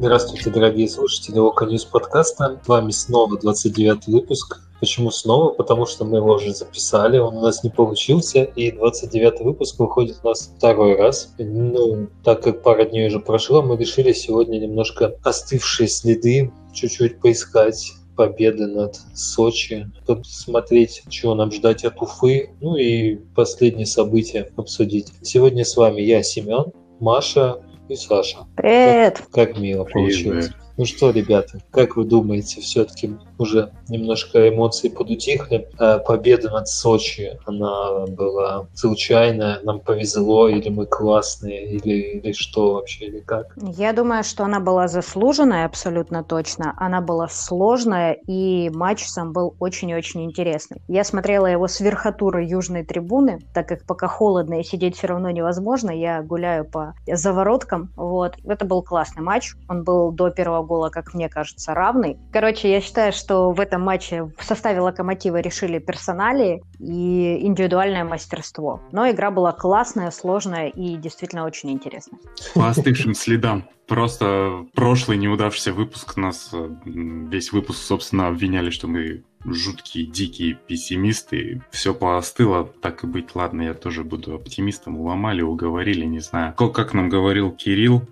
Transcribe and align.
Здравствуйте, 0.00 0.50
дорогие 0.50 0.88
слушатели 0.88 1.40
Локо 1.40 1.66
News 1.66 1.84
подкаста. 1.84 2.60
С 2.64 2.68
вами 2.68 2.92
снова 2.92 3.36
29 3.36 4.06
выпуск. 4.06 4.60
Почему 4.78 5.10
снова? 5.10 5.52
Потому 5.52 5.86
что 5.86 6.04
мы 6.04 6.18
его 6.18 6.34
уже 6.34 6.54
записали, 6.54 7.18
он 7.18 7.38
у 7.38 7.40
нас 7.40 7.64
не 7.64 7.70
получился, 7.70 8.44
и 8.44 8.70
29 8.70 9.40
выпуск 9.40 9.76
выходит 9.80 10.20
у 10.22 10.28
нас 10.28 10.52
второй 10.56 10.94
раз. 10.94 11.34
Ну, 11.38 12.06
так 12.22 12.44
как 12.44 12.62
пара 12.62 12.84
дней 12.84 13.08
уже 13.08 13.18
прошло, 13.18 13.60
мы 13.60 13.76
решили 13.76 14.12
сегодня 14.12 14.58
немножко 14.58 15.16
остывшие 15.24 15.88
следы 15.88 16.52
чуть-чуть 16.72 17.20
поискать 17.20 17.90
победы 18.16 18.68
над 18.68 18.94
Сочи, 19.16 19.90
посмотреть, 20.06 21.02
чего 21.08 21.34
нам 21.34 21.50
ждать 21.50 21.84
от 21.84 22.00
Уфы, 22.00 22.50
ну 22.60 22.76
и 22.76 23.16
последние 23.34 23.86
события 23.86 24.48
обсудить. 24.56 25.08
Сегодня 25.22 25.64
с 25.64 25.76
вами 25.76 26.02
я, 26.02 26.22
Семен, 26.22 26.66
Маша, 27.00 27.60
и 27.88 27.96
Саша. 27.96 28.46
Привет! 28.56 29.18
Как, 29.18 29.30
как 29.30 29.58
мило 29.58 29.84
получилось. 29.84 30.48
Привет. 30.48 30.62
Ну 30.76 30.84
что, 30.84 31.10
ребята, 31.10 31.60
как 31.70 31.96
вы 31.96 32.04
думаете, 32.04 32.60
все-таки 32.60 33.16
уже 33.38 33.72
немножко 33.88 34.48
эмоции 34.48 34.88
подутихли. 34.88 35.68
А 35.78 35.98
победа 35.98 36.50
над 36.50 36.68
Сочи, 36.68 37.38
она 37.46 38.06
была 38.06 38.66
случайная, 38.74 39.60
нам 39.62 39.80
повезло, 39.80 40.48
или 40.48 40.68
мы 40.68 40.86
классные, 40.86 41.72
или, 41.72 42.18
или 42.18 42.32
что 42.32 42.74
вообще, 42.74 43.06
или 43.06 43.20
как? 43.20 43.54
Я 43.56 43.92
думаю, 43.92 44.24
что 44.24 44.44
она 44.44 44.60
была 44.60 44.88
заслуженная 44.88 45.66
абсолютно 45.66 46.24
точно. 46.24 46.74
Она 46.76 47.00
была 47.00 47.28
сложная, 47.28 48.12
и 48.26 48.70
матч 48.70 49.06
сам 49.06 49.32
был 49.32 49.54
очень-очень 49.58 50.24
интересный. 50.24 50.82
Я 50.88 51.04
смотрела 51.04 51.46
его 51.46 51.68
с 51.68 51.80
верхотуры 51.80 52.44
южной 52.44 52.84
трибуны, 52.84 53.38
так 53.54 53.68
как 53.68 53.84
пока 53.86 54.08
холодно 54.08 54.60
и 54.60 54.64
сидеть 54.64 54.96
все 54.96 55.08
равно 55.08 55.30
невозможно, 55.30 55.90
я 55.90 56.22
гуляю 56.22 56.64
по 56.64 56.94
завороткам. 57.06 57.92
Вот. 57.96 58.36
Это 58.44 58.64
был 58.64 58.82
классный 58.82 59.22
матч. 59.22 59.54
Он 59.68 59.84
был 59.84 60.10
до 60.10 60.30
первого 60.30 60.64
гола, 60.64 60.88
как 60.88 61.14
мне 61.14 61.28
кажется, 61.28 61.74
равный. 61.74 62.18
Короче, 62.32 62.70
я 62.70 62.80
считаю, 62.80 63.12
что 63.12 63.27
что 63.28 63.52
в 63.52 63.60
этом 63.60 63.82
матче 63.82 64.32
в 64.38 64.42
составе 64.42 64.80
«Локомотива» 64.80 65.40
решили 65.40 65.78
персонали 65.78 66.62
и 66.78 67.40
индивидуальное 67.42 68.04
мастерство. 68.04 68.80
Но 68.90 69.10
игра 69.10 69.30
была 69.30 69.52
классная, 69.52 70.10
сложная 70.10 70.68
и 70.68 70.96
действительно 70.96 71.44
очень 71.44 71.70
интересная. 71.70 72.20
По 72.54 72.70
остывшим 72.70 73.12
следам. 73.12 73.64
Просто 73.86 74.66
прошлый 74.74 75.18
неудавшийся 75.18 75.74
выпуск 75.74 76.16
нас, 76.16 76.54
весь 76.84 77.52
выпуск, 77.52 77.82
собственно, 77.82 78.28
обвиняли, 78.28 78.70
что 78.70 78.86
мы 78.86 79.24
жуткие, 79.44 80.06
дикие 80.06 80.54
пессимисты. 80.54 81.62
Все 81.70 81.92
поостыло, 81.92 82.64
так 82.64 83.04
и 83.04 83.06
быть, 83.06 83.34
ладно, 83.34 83.62
я 83.62 83.74
тоже 83.74 84.04
буду 84.04 84.34
оптимистом. 84.34 84.98
Уломали, 84.98 85.42
уговорили, 85.42 86.06
не 86.06 86.20
знаю. 86.20 86.54
Как 86.54 86.94
нам 86.94 87.08
говорил 87.10 87.50
Кирилл, 87.50 88.02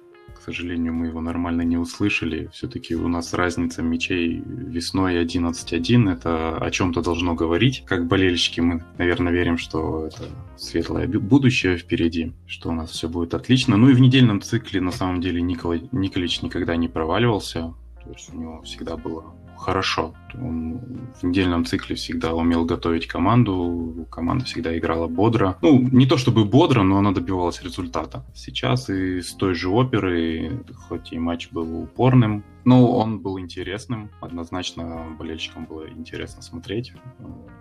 сожалению, 0.47 0.95
мы 0.95 1.07
его 1.07 1.21
нормально 1.21 1.63
не 1.63 1.77
услышали. 1.77 2.49
Все-таки 2.53 2.95
у 2.95 3.09
нас 3.09 3.35
разница 3.35 3.83
мячей 3.83 4.43
весной 4.47 5.23
11-1. 5.25 6.13
Это 6.13 6.57
о 6.57 6.71
чем-то 6.71 7.03
должно 7.03 7.35
говорить. 7.35 7.85
Как 7.87 8.07
болельщики 8.07 8.61
мы, 8.61 8.85
наверное, 8.99 9.33
верим, 9.33 9.59
что 9.59 10.07
это 10.07 10.25
светлое 10.57 11.07
будущее 11.07 11.77
впереди, 11.77 12.33
что 12.47 12.71
у 12.71 12.73
нас 12.73 12.91
все 12.91 13.09
будет 13.09 13.35
отлично. 13.35 13.77
Ну 13.77 13.91
и 13.91 13.95
в 13.95 14.01
недельном 14.01 14.41
цикле, 14.41 14.81
на 14.81 14.93
самом 14.93 15.21
деле, 15.21 15.43
Никола, 15.43 15.79
Николич 15.93 16.43
никогда 16.43 16.77
не 16.77 16.89
проваливался. 16.89 17.75
То 18.05 18.13
есть 18.13 18.33
у 18.33 18.39
него 18.39 18.63
всегда 18.63 18.97
было 18.97 19.35
хорошо. 19.57 20.15
Он 20.35 20.81
в 21.21 21.23
недельном 21.25 21.65
цикле 21.65 21.97
всегда 21.97 22.35
умел 22.35 22.65
готовить 22.65 23.07
команду, 23.07 24.07
команда 24.11 24.45
всегда 24.45 24.77
играла 24.77 25.09
бодро. 25.09 25.57
Ну, 25.63 25.81
не 25.81 26.07
то 26.07 26.17
чтобы 26.17 26.45
бодро, 26.45 26.83
но 26.83 26.99
она 26.99 27.13
добивалась 27.13 27.63
результата. 27.63 28.25
Сейчас 28.35 28.89
и 28.91 29.21
с 29.23 29.33
той 29.35 29.55
же 29.55 29.69
оперы, 29.69 30.65
хоть 30.89 31.13
и 31.13 31.19
матч 31.19 31.51
был 31.51 31.83
упорным, 31.83 32.45
но 32.65 32.97
он 32.97 33.21
был 33.21 33.39
интересным. 33.39 34.11
Однозначно 34.21 35.07
болельщикам 35.19 35.65
было 35.67 35.89
интересно 35.89 36.43
смотреть. 36.43 36.93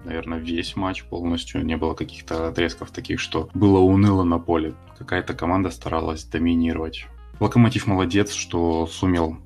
Наверное, 0.04 0.40
весь 0.40 0.76
матч 0.76 1.04
полностью. 1.06 1.66
Не 1.66 1.78
было 1.78 1.94
каких-то 1.94 2.48
отрезков 2.48 2.92
таких, 2.92 3.20
что 3.20 3.50
было 3.54 3.80
уныло 3.80 4.24
на 4.24 4.40
поле. 4.40 4.74
Какая-то 4.98 5.34
команда 5.34 5.70
старалась 5.70 6.24
доминировать. 6.26 7.08
Локомотив 7.40 7.86
молодец, 7.86 8.34
что 8.34 8.88
сумел 8.88 9.38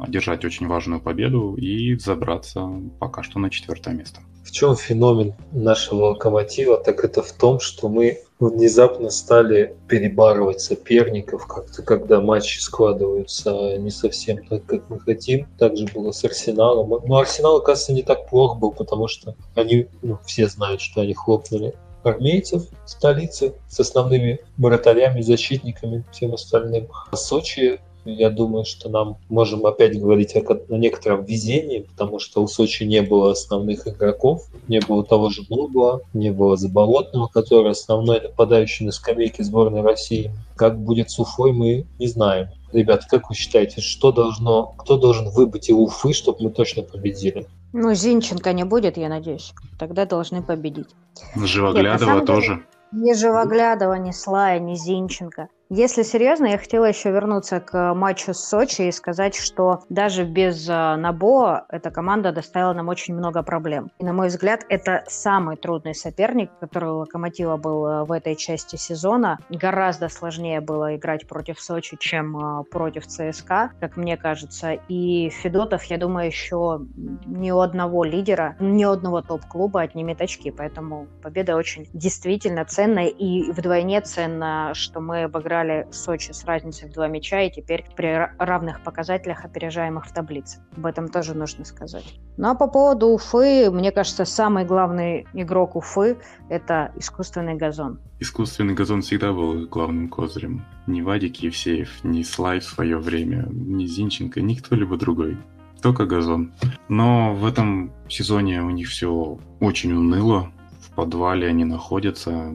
одержать 0.00 0.44
очень 0.44 0.66
важную 0.66 1.00
победу 1.00 1.54
и 1.54 1.96
забраться 1.96 2.68
пока 2.98 3.22
что 3.22 3.38
на 3.38 3.50
четвертое 3.50 3.94
место. 3.94 4.20
В 4.44 4.52
чем 4.52 4.74
феномен 4.74 5.34
нашего 5.52 6.06
локомотива? 6.06 6.78
Так 6.78 7.04
это 7.04 7.22
в 7.22 7.32
том, 7.32 7.60
что 7.60 7.88
мы 7.88 8.20
внезапно 8.40 9.10
стали 9.10 9.76
перебарывать 9.86 10.60
соперников, 10.60 11.46
как-то 11.46 11.82
когда 11.82 12.20
матчи 12.20 12.58
складываются 12.58 13.76
не 13.78 13.90
совсем 13.90 14.44
так, 14.46 14.64
как 14.64 14.88
мы 14.88 14.98
хотим. 14.98 15.46
Также 15.58 15.86
было 15.94 16.10
с 16.10 16.24
Арсеналом. 16.24 16.88
Но 16.88 17.00
ну, 17.04 17.16
Арсенал, 17.18 17.58
оказывается, 17.58 17.92
не 17.92 18.02
так 18.02 18.28
плохо 18.28 18.58
был, 18.58 18.72
потому 18.72 19.08
что 19.08 19.36
они, 19.54 19.88
ну, 20.02 20.18
все 20.24 20.48
знают, 20.48 20.80
что 20.80 21.02
они 21.02 21.14
хлопнули 21.14 21.74
армейцев 22.02 22.62
в 22.86 22.88
столице 22.88 23.54
с 23.68 23.78
основными 23.78 24.40
вратарями, 24.56 25.20
защитниками, 25.20 26.04
всем 26.12 26.32
остальным. 26.32 26.88
А 27.10 27.16
Сочи 27.16 27.80
я 28.04 28.30
думаю, 28.30 28.64
что 28.64 28.88
нам 28.88 29.18
можем 29.28 29.66
опять 29.66 29.98
говорить 29.98 30.34
о, 30.36 30.40
о 30.40 30.76
некотором 30.76 31.24
везении, 31.24 31.80
потому 31.80 32.18
что 32.18 32.42
у 32.42 32.48
Сочи 32.48 32.84
не 32.84 33.02
было 33.02 33.32
основных 33.32 33.86
игроков, 33.86 34.46
не 34.68 34.80
было 34.80 35.04
того 35.04 35.30
же 35.30 35.42
Блугла, 35.48 36.00
не 36.14 36.30
было 36.30 36.56
Заболотного, 36.56 37.26
который 37.28 37.72
основной 37.72 38.20
нападающий 38.20 38.86
на 38.86 38.92
скамейке 38.92 39.44
сборной 39.44 39.82
России. 39.82 40.32
Как 40.56 40.78
будет 40.78 41.10
с 41.10 41.18
Уфой, 41.18 41.52
мы 41.52 41.86
не 41.98 42.06
знаем. 42.06 42.48
Ребята, 42.72 43.06
как 43.08 43.28
вы 43.28 43.34
считаете, 43.34 43.80
что 43.80 44.12
должно, 44.12 44.74
кто 44.78 44.96
должен 44.96 45.28
выбыть 45.30 45.68
из 45.68 45.74
Уфы, 45.74 46.12
чтобы 46.12 46.44
мы 46.44 46.50
точно 46.50 46.82
победили? 46.82 47.46
Ну, 47.72 47.94
Зинченко 47.94 48.52
не 48.52 48.64
будет, 48.64 48.96
я 48.96 49.08
надеюсь. 49.08 49.52
Тогда 49.78 50.04
должны 50.06 50.42
победить. 50.42 50.88
Живоглядова 51.36 52.16
Нет, 52.16 52.26
тоже. 52.26 52.64
Деле, 52.92 53.04
ни 53.04 53.12
Живоглядова, 53.12 53.94
ни 53.94 54.10
Слая, 54.10 54.58
ни 54.58 54.74
Зинченко. 54.74 55.48
Если 55.72 56.02
серьезно, 56.02 56.46
я 56.46 56.58
хотела 56.58 56.86
еще 56.86 57.12
вернуться 57.12 57.60
к 57.60 57.94
матчу 57.94 58.34
с 58.34 58.40
Сочи 58.40 58.82
и 58.82 58.90
сказать, 58.90 59.36
что 59.36 59.84
даже 59.88 60.24
без 60.24 60.68
э, 60.68 60.96
Набо 60.96 61.64
эта 61.68 61.92
команда 61.92 62.32
доставила 62.32 62.72
нам 62.72 62.88
очень 62.88 63.14
много 63.14 63.44
проблем. 63.44 63.92
И, 64.00 64.04
на 64.04 64.12
мой 64.12 64.26
взгляд, 64.26 64.66
это 64.68 65.04
самый 65.06 65.56
трудный 65.56 65.94
соперник, 65.94 66.50
который 66.58 66.90
у 66.90 66.96
Локомотива 66.96 67.56
был 67.56 67.86
э, 67.86 68.04
в 68.04 68.10
этой 68.10 68.34
части 68.34 68.74
сезона. 68.74 69.38
Гораздо 69.48 70.08
сложнее 70.08 70.60
было 70.60 70.96
играть 70.96 71.28
против 71.28 71.60
Сочи, 71.60 71.96
чем 72.00 72.36
э, 72.36 72.64
против 72.64 73.06
ЦСКА, 73.06 73.70
как 73.78 73.96
мне 73.96 74.16
кажется. 74.16 74.72
И 74.88 75.28
Федотов, 75.28 75.84
я 75.84 75.98
думаю, 75.98 76.26
еще 76.26 76.80
ни 77.26 77.52
у 77.52 77.60
одного 77.60 78.02
лидера, 78.02 78.56
ни 78.58 78.84
у 78.84 78.90
одного 78.90 79.22
топ-клуба 79.22 79.82
отнимет 79.82 80.20
очки. 80.20 80.50
Поэтому 80.50 81.06
победа 81.22 81.54
очень 81.54 81.88
действительно 81.92 82.64
ценная 82.64 83.06
и 83.06 83.52
вдвойне 83.52 84.00
ценна, 84.00 84.72
что 84.74 84.98
мы 84.98 85.22
обыграли 85.22 85.59
обыграли 85.60 85.86
Сочи 85.90 86.32
с 86.32 86.44
разницей 86.44 86.88
в 86.88 86.92
два 86.92 87.08
мяча 87.08 87.42
и 87.42 87.50
теперь 87.50 87.84
при 87.96 88.28
равных 88.38 88.82
показателях 88.82 89.44
опережаем 89.44 89.98
их 89.98 90.06
в 90.06 90.12
таблице. 90.12 90.58
Об 90.76 90.86
этом 90.86 91.08
тоже 91.08 91.34
нужно 91.34 91.64
сказать. 91.64 92.18
Ну 92.36 92.48
а 92.48 92.54
по 92.54 92.66
поводу 92.66 93.08
Уфы, 93.08 93.70
мне 93.70 93.92
кажется, 93.92 94.24
самый 94.24 94.64
главный 94.64 95.26
игрок 95.34 95.76
Уфы– 95.76 96.18
это 96.48 96.92
искусственный 96.96 97.54
газон. 97.54 98.00
Искусственный 98.20 98.74
газон 98.74 99.02
всегда 99.02 99.32
был 99.32 99.66
главным 99.66 100.08
козырем. 100.08 100.64
Ни 100.86 101.02
Вадик 101.02 101.36
Евсеев, 101.36 102.04
ни 102.04 102.22
Слай 102.22 102.60
в 102.60 102.64
свое 102.64 102.98
время, 102.98 103.46
ни 103.50 103.86
Зинченко, 103.86 104.40
ни 104.40 104.54
кто-либо 104.54 104.96
другой 104.96 105.38
только 105.82 106.04
газон. 106.04 106.52
Но 106.88 107.34
в 107.34 107.46
этом 107.46 107.90
сезоне 108.06 108.60
у 108.60 108.68
них 108.68 108.88
все 108.88 109.38
очень 109.60 109.92
уныло. 109.94 110.52
В 110.82 110.94
подвале 110.94 111.48
они 111.48 111.64
находятся. 111.64 112.52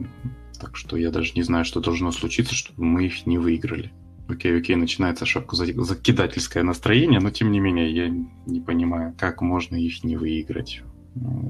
Так 0.60 0.76
что 0.76 0.96
я 0.96 1.10
даже 1.10 1.32
не 1.34 1.42
знаю, 1.42 1.64
что 1.64 1.80
должно 1.80 2.12
случиться, 2.12 2.54
чтобы 2.54 2.84
мы 2.84 3.06
их 3.06 3.26
не 3.26 3.38
выиграли. 3.38 3.92
Окей, 4.28 4.58
окей, 4.58 4.74
начинается 4.76 5.24
шапку 5.24 5.54
закидательское 5.54 6.62
настроение, 6.62 7.20
но 7.20 7.30
тем 7.30 7.52
не 7.52 7.60
менее 7.60 7.94
я 7.94 8.08
не 8.46 8.60
понимаю, 8.60 9.14
как 9.18 9.40
можно 9.40 9.76
их 9.76 10.02
не 10.02 10.16
выиграть. 10.16 10.82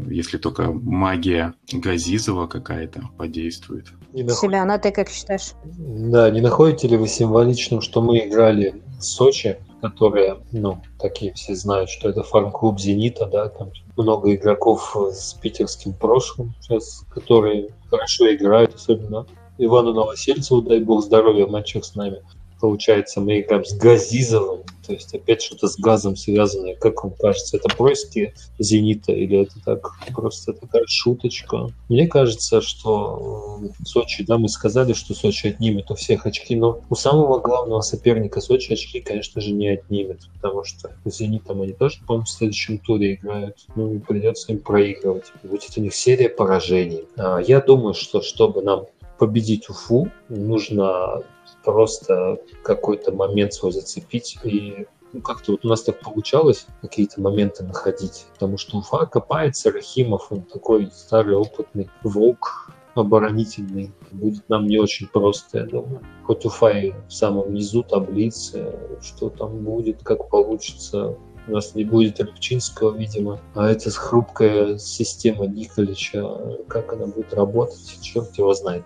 Если 0.08 0.38
только 0.38 0.70
магия 0.70 1.54
Газизова 1.72 2.46
какая-то 2.46 3.10
подействует. 3.16 3.86
Семен, 4.12 4.70
а 4.70 4.78
ты 4.78 4.92
как 4.92 5.08
считаешь? 5.08 5.52
Да, 5.64 6.30
не 6.30 6.40
находите 6.40 6.86
ли 6.86 6.96
вы 6.96 7.08
символичным, 7.08 7.80
что 7.80 8.00
мы 8.00 8.28
играли 8.28 8.80
в 8.98 9.02
Сочи, 9.02 9.56
которые, 9.80 10.38
ну, 10.52 10.80
такие 10.98 11.32
все 11.34 11.54
знают, 11.54 11.90
что 11.90 12.08
это 12.08 12.22
фарм-клуб 12.22 12.80
«Зенита», 12.80 13.26
да, 13.26 13.48
там 13.48 13.70
много 13.96 14.34
игроков 14.34 14.96
с 15.12 15.34
питерским 15.34 15.92
прошлым 15.92 16.54
сейчас, 16.60 17.04
которые 17.10 17.70
хорошо 17.90 18.34
играют, 18.34 18.74
особенно 18.74 19.26
Ивану 19.58 19.92
Новосельцеву, 19.92 20.62
дай 20.62 20.80
бог 20.80 21.02
здоровья 21.02 21.46
в 21.46 21.50
матчах 21.50 21.84
с 21.84 21.94
нами. 21.94 22.22
Получается, 22.60 23.20
мы 23.20 23.40
играем 23.40 23.64
с 23.64 23.74
Газизовым, 23.74 24.62
То 24.86 24.92
есть 24.92 25.14
опять 25.14 25.42
что-то 25.42 25.68
с 25.68 25.78
газом 25.78 26.16
связанное, 26.16 26.74
как 26.74 27.04
вам 27.04 27.12
кажется, 27.18 27.58
это 27.58 27.68
происки 27.76 28.34
«Зенита» 28.58 29.12
или 29.12 29.42
это 29.42 29.54
так 29.64 29.92
просто 30.14 30.52
такая 30.54 30.84
шуточка? 30.86 31.68
Мне 31.88 32.06
кажется, 32.06 32.60
что 32.62 33.60
Сочи, 33.84 34.24
да, 34.24 34.38
мы 34.38 34.48
сказали, 34.48 34.94
что 34.94 35.14
Сочи 35.14 35.48
отнимет 35.48 35.90
у 35.90 35.94
всех 35.94 36.24
очки, 36.24 36.56
но 36.56 36.80
у 36.88 36.94
самого 36.94 37.40
главного 37.40 37.82
соперника 37.82 38.40
Сочи 38.40 38.72
очки, 38.72 39.00
конечно 39.00 39.40
же, 39.40 39.52
не 39.52 39.68
отнимет, 39.68 40.20
потому 40.34 40.64
что 40.64 40.92
с 41.04 41.16
«Зенитом» 41.16 41.62
они 41.62 41.72
тоже, 41.72 41.98
по-моему, 42.06 42.24
в 42.24 42.30
следующем 42.30 42.78
туре 42.78 43.14
играют, 43.14 43.66
ну 43.74 43.92
и 43.92 43.98
придется 43.98 44.52
им 44.52 44.60
проигрывать. 44.60 45.26
Будет 45.42 45.76
у 45.76 45.80
них 45.80 45.94
серия 45.94 46.28
поражений. 46.28 47.04
А, 47.16 47.38
я 47.38 47.60
думаю, 47.60 47.94
что 47.94 48.22
чтобы 48.22 48.62
нам 48.62 48.86
победить 49.18 49.68
Уфу, 49.68 50.10
нужно 50.28 51.22
просто 51.66 52.38
какой-то 52.62 53.12
момент 53.12 53.52
свой 53.52 53.72
зацепить 53.72 54.38
и 54.44 54.86
ну, 55.12 55.20
как-то 55.20 55.52
вот 55.52 55.64
у 55.64 55.68
нас 55.68 55.82
так 55.82 56.00
получалось 56.00 56.66
какие-то 56.80 57.20
моменты 57.20 57.64
находить, 57.64 58.26
потому 58.34 58.56
что 58.56 58.78
Уфа 58.78 59.06
копается, 59.06 59.72
Рахимов, 59.72 60.30
он 60.30 60.42
такой 60.42 60.90
старый 60.92 61.36
опытный 61.36 61.90
волк, 62.02 62.70
оборонительный. 62.94 63.92
Будет 64.10 64.48
нам 64.48 64.66
не 64.66 64.78
очень 64.78 65.06
просто, 65.08 65.58
я 65.58 65.64
думаю. 65.64 66.00
Хоть 66.24 66.44
Уфа 66.44 66.70
и 66.70 66.92
в 67.08 67.12
самом 67.12 67.52
низу 67.52 67.82
таблицы, 67.82 68.74
что 69.02 69.28
там 69.28 69.64
будет, 69.64 70.02
как 70.02 70.28
получится, 70.28 71.16
у 71.46 71.52
нас 71.52 71.74
не 71.74 71.84
будет 71.84 72.20
Рыбчинского, 72.20 72.96
видимо. 72.96 73.40
А 73.54 73.70
эта 73.70 73.90
хрупкая 73.90 74.78
система 74.78 75.46
Николича, 75.46 76.24
как 76.68 76.92
она 76.92 77.06
будет 77.06 77.32
работать, 77.34 77.98
черт 78.02 78.36
его 78.36 78.54
знает. 78.54 78.84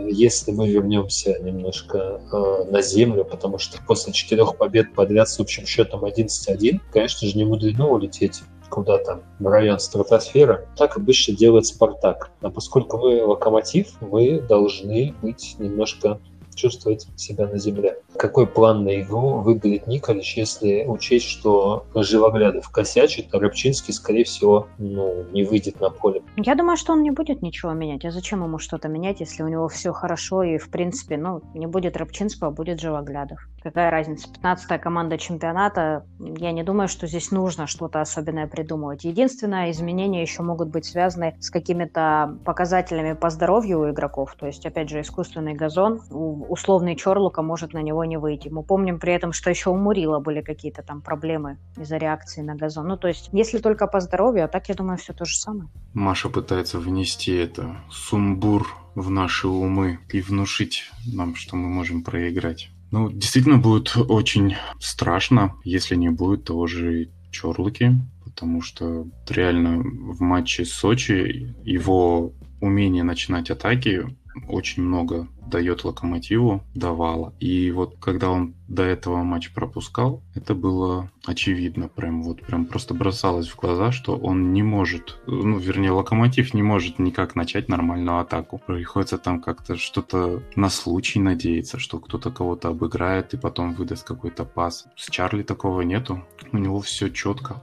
Если 0.00 0.52
мы 0.52 0.68
вернемся 0.68 1.38
немножко 1.40 2.20
э, 2.32 2.70
на 2.70 2.82
землю, 2.82 3.24
потому 3.24 3.58
что 3.58 3.78
после 3.86 4.12
четырех 4.12 4.56
побед 4.56 4.94
подряд 4.94 5.28
с 5.28 5.38
общим 5.38 5.66
счетом 5.66 6.04
11-1, 6.04 6.80
конечно 6.92 7.28
же, 7.28 7.36
не 7.36 7.44
мудрено 7.44 7.88
улететь 7.88 8.42
куда-то 8.68 9.22
в 9.38 9.46
район 9.46 9.78
стратосферы. 9.78 10.66
Так 10.76 10.96
обычно 10.96 11.36
делает 11.36 11.66
Спартак. 11.66 12.30
А 12.40 12.50
поскольку 12.50 12.98
мы 12.98 13.24
локомотив, 13.24 14.00
мы 14.00 14.40
должны 14.40 15.14
быть 15.22 15.56
немножко 15.58 16.20
чувствовать 16.56 17.06
себя 17.16 17.46
на 17.46 17.58
земле. 17.58 17.98
Какой 18.16 18.46
план 18.46 18.84
на 18.84 19.00
игру 19.00 19.40
выберет 19.40 19.86
Николич, 19.86 20.36
если 20.36 20.84
учесть, 20.86 21.26
что 21.26 21.86
Живоглядов 21.94 22.70
косячит, 22.70 23.32
а 23.32 23.38
Рыбчинский, 23.38 23.92
скорее 23.92 24.24
всего, 24.24 24.66
ну, 24.78 25.24
не 25.32 25.44
выйдет 25.44 25.80
на 25.80 25.90
поле? 25.90 26.22
Я 26.36 26.54
думаю, 26.54 26.76
что 26.76 26.92
он 26.92 27.02
не 27.02 27.10
будет 27.10 27.42
ничего 27.42 27.72
менять. 27.72 28.04
А 28.04 28.10
зачем 28.10 28.42
ему 28.42 28.58
что-то 28.58 28.88
менять, 28.88 29.20
если 29.20 29.42
у 29.42 29.48
него 29.48 29.68
все 29.68 29.92
хорошо 29.92 30.42
и, 30.42 30.58
в 30.58 30.70
принципе, 30.70 31.16
ну, 31.16 31.42
не 31.54 31.66
будет 31.66 31.96
Рыбчинского, 31.96 32.48
а 32.48 32.50
будет 32.50 32.80
Живоглядов. 32.80 33.46
Какая 33.66 33.90
разница? 33.90 34.28
15-я 34.28 34.78
команда 34.78 35.18
чемпионата, 35.18 36.06
я 36.20 36.52
не 36.52 36.62
думаю, 36.62 36.86
что 36.86 37.08
здесь 37.08 37.32
нужно 37.32 37.66
что-то 37.66 38.00
особенное 38.00 38.46
придумывать. 38.46 39.02
Единственное, 39.02 39.72
изменения 39.72 40.22
еще 40.22 40.44
могут 40.44 40.68
быть 40.68 40.84
связаны 40.84 41.36
с 41.40 41.50
какими-то 41.50 42.38
показателями 42.44 43.14
по 43.14 43.28
здоровью 43.28 43.80
у 43.80 43.90
игроков. 43.90 44.36
То 44.38 44.46
есть, 44.46 44.64
опять 44.64 44.88
же, 44.88 45.00
искусственный 45.00 45.54
газон, 45.54 46.00
условный 46.10 46.94
Чорлука 46.94 47.42
может 47.42 47.72
на 47.72 47.82
него 47.82 48.04
не 48.04 48.18
выйти. 48.18 48.46
Мы 48.50 48.62
помним 48.62 49.00
при 49.00 49.12
этом, 49.14 49.32
что 49.32 49.50
еще 49.50 49.70
у 49.70 49.76
Мурила 49.76 50.20
были 50.20 50.42
какие-то 50.42 50.84
там 50.84 51.02
проблемы 51.02 51.58
из-за 51.76 51.96
реакции 51.96 52.42
на 52.42 52.54
газон. 52.54 52.86
Ну, 52.86 52.96
то 52.96 53.08
есть, 53.08 53.30
если 53.32 53.58
только 53.58 53.88
по 53.88 53.98
здоровью, 53.98 54.44
а 54.44 54.48
так, 54.48 54.68
я 54.68 54.76
думаю, 54.76 54.96
все 54.96 55.12
то 55.12 55.24
же 55.24 55.36
самое. 55.36 55.68
Маша 55.92 56.28
пытается 56.28 56.78
внести 56.78 57.34
это 57.34 57.78
сумбур 57.90 58.68
в 58.94 59.10
наши 59.10 59.48
умы 59.48 59.98
и 60.12 60.20
внушить 60.20 60.84
нам, 61.12 61.34
что 61.34 61.56
мы 61.56 61.68
можем 61.68 62.04
проиграть. 62.04 62.70
Ну, 62.90 63.10
действительно 63.10 63.58
будет 63.58 63.96
очень 63.96 64.56
страшно, 64.78 65.54
если 65.64 65.96
не 65.96 66.08
будет 66.08 66.44
того 66.44 66.66
же 66.66 67.10
Чорлуки, 67.30 67.92
потому 68.24 68.62
что 68.62 69.06
реально 69.28 69.78
в 69.78 70.20
матче 70.20 70.64
Сочи 70.64 71.54
его 71.64 72.32
умение 72.60 73.02
начинать 73.02 73.50
атаки 73.50 74.16
очень 74.48 74.82
много 74.82 75.28
дает 75.46 75.84
Локомотиву, 75.84 76.64
давала. 76.74 77.34
И 77.40 77.70
вот 77.70 77.96
когда 78.00 78.30
он 78.30 78.54
до 78.68 78.82
этого 78.82 79.22
матч 79.22 79.52
пропускал, 79.52 80.22
это 80.34 80.54
было 80.54 81.10
очевидно, 81.24 81.88
прям 81.88 82.22
вот 82.22 82.40
прям 82.42 82.66
просто 82.66 82.94
бросалось 82.94 83.48
в 83.48 83.56
глаза, 83.56 83.92
что 83.92 84.16
он 84.16 84.52
не 84.52 84.62
может, 84.62 85.18
ну, 85.26 85.58
вернее, 85.58 85.92
Локомотив 85.92 86.52
не 86.54 86.62
может 86.62 86.98
никак 86.98 87.36
начать 87.36 87.68
нормальную 87.68 88.18
атаку. 88.18 88.60
Приходится 88.66 89.18
там 89.18 89.40
как-то 89.40 89.76
что-то 89.76 90.42
на 90.56 90.68
случай 90.68 91.20
надеяться, 91.20 91.78
что 91.78 91.98
кто-то 91.98 92.30
кого-то 92.30 92.68
обыграет 92.68 93.34
и 93.34 93.38
потом 93.38 93.74
выдаст 93.74 94.04
какой-то 94.06 94.44
пас. 94.44 94.86
С 94.96 95.08
Чарли 95.10 95.42
такого 95.42 95.82
нету, 95.82 96.24
у 96.52 96.58
него 96.58 96.80
все 96.80 97.08
четко. 97.08 97.62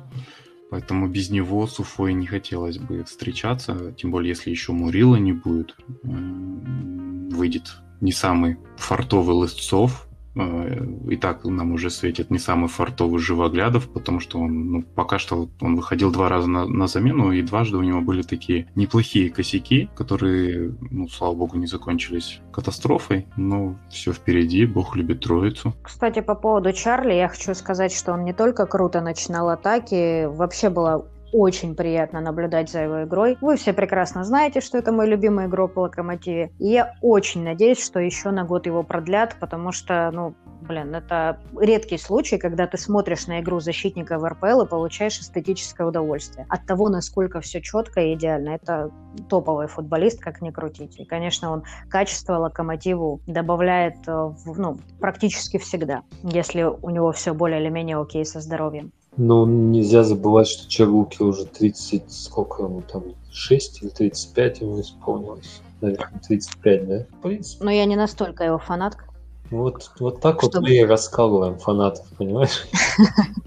Поэтому 0.74 1.08
без 1.08 1.30
него 1.30 1.68
с 1.68 1.80
Уфой 1.80 2.16
не 2.16 2.26
хотелось 2.26 2.80
бы 2.80 3.04
встречаться, 3.04 3.94
тем 3.96 4.10
более 4.10 4.30
если 4.30 4.50
еще 4.50 4.72
Мурила 4.72 5.18
не 5.18 5.32
будет. 5.32 5.76
Выйдет 6.02 7.76
не 8.02 8.12
самый 8.12 8.58
фартовый 8.78 9.36
Лысцов, 9.36 10.08
и 10.36 11.16
так 11.18 11.46
нам 11.46 11.74
уже 11.74 11.90
светит 11.90 12.32
не 12.32 12.40
самый 12.40 12.68
фартовый 12.68 13.20
Живоглядов, 13.20 13.88
потому 13.90 14.20
что 14.20 14.40
он 14.40 14.72
ну, 14.72 14.82
пока 14.82 15.20
что 15.20 15.50
он 15.62 15.76
выходил 15.76 16.12
два 16.12 16.30
раза 16.30 16.50
на, 16.50 16.66
на 16.66 16.88
замену, 16.88 17.32
и 17.32 17.42
дважды 17.42 17.78
у 17.78 17.84
него 17.84 18.02
были 18.02 18.24
такие 18.24 18.68
неплохие 18.76 19.30
косяки, 19.30 19.90
которые, 19.96 20.76
ну, 20.90 21.08
слава 21.08 21.36
богу, 21.36 21.58
не 21.58 21.68
закончились 21.68 22.42
катастрофой, 22.52 23.28
но 23.38 23.78
все 23.90 24.14
впереди, 24.14 24.66
бог 24.66 24.96
любит 24.96 25.22
троицу. 25.22 25.74
Кстати, 25.84 26.22
по 26.22 26.36
поводу 26.36 26.74
Чарли, 26.74 27.14
я 27.14 27.28
хочу 27.28 27.54
сказать, 27.54 27.94
что 27.94 28.14
он 28.14 28.24
не 28.24 28.34
только 28.34 28.66
круто 28.66 29.02
начинал 29.02 29.50
атаки, 29.50 30.26
вообще 30.26 30.70
было 30.70 31.06
очень 31.34 31.76
приятно 31.76 32.22
наблюдать 32.22 32.70
за 32.70 32.82
его 32.82 33.04
игрой. 33.04 33.38
Вы 33.42 33.58
все 33.58 33.74
прекрасно 33.74 34.24
знаете, 34.24 34.62
что 34.62 34.78
это 34.78 34.92
мой 34.92 35.08
любимый 35.08 35.48
игрок 35.48 35.74
по 35.74 35.80
Локомотиве. 35.82 36.52
И 36.60 36.68
я 36.68 36.96
очень 37.02 37.44
надеюсь, 37.44 37.84
что 37.84 38.00
еще 38.00 38.32
на 38.32 38.46
год 38.46 38.66
его 38.66 38.84
продлят, 38.84 39.36
потому 39.40 39.72
что, 39.72 40.12
ну, 40.14 40.36
блин, 40.62 40.96
это 40.96 41.40
редкий 41.60 41.98
случай, 41.98 42.38
когда 42.38 42.68
ты 42.68 42.78
смотришь 42.78 43.28
на 43.28 43.42
игру 43.42 43.60
защитника 43.60 44.18
в 44.18 44.28
РПЛ 44.28 44.62
и 44.62 44.68
получаешь 44.68 45.20
эстетическое 45.20 45.88
удовольствие. 45.88 46.46
От 46.50 46.66
того, 46.66 46.90
насколько 46.90 47.42
все 47.42 47.62
четко 47.62 48.02
и 48.02 48.14
идеально. 48.14 48.50
Это 48.50 48.92
топовый 49.30 49.68
футболист, 49.68 50.22
как 50.22 50.42
ни 50.42 50.52
крутить. 50.52 51.00
И, 51.00 51.06
конечно, 51.06 51.52
он 51.52 51.64
качество 51.90 52.38
Локомотиву 52.38 53.22
добавляет 53.28 53.98
э, 54.08 54.32
ну, 54.46 54.78
практически 55.00 55.58
всегда, 55.58 56.04
если 56.24 56.64
у 56.64 56.90
него 56.90 57.12
все 57.12 57.34
более 57.34 57.60
или 57.62 57.70
менее 57.70 57.98
окей 57.98 58.26
со 58.26 58.40
здоровьем. 58.40 58.92
Ну, 59.18 59.46
нельзя 59.46 60.04
забывать, 60.04 60.48
что 60.48 60.70
Чаруки 60.70 61.22
уже 61.22 61.46
30, 61.46 62.12
сколько 62.12 62.64
ему 62.64 62.82
там, 62.82 63.04
6 63.32 63.84
или 63.84 63.90
35 63.90 64.62
ему 64.62 64.82
исполнилось. 64.82 65.62
Наверное, 65.82 66.22
35, 66.28 66.88
да? 66.88 67.06
В 67.20 67.22
принципе. 67.22 67.64
Но 67.64 67.72
я 67.72 67.86
не 67.86 67.96
настолько 67.96 68.44
его 68.44 68.58
фанатка. 68.58 69.06
Вот, 69.52 69.92
вот 70.00 70.20
так 70.20 70.40
Чтобы... 70.40 70.58
вот 70.58 70.64
мы 70.64 70.76
и 70.76 70.84
раскалываем 70.84 71.60
фанатов, 71.60 72.08
понимаешь? 72.18 72.66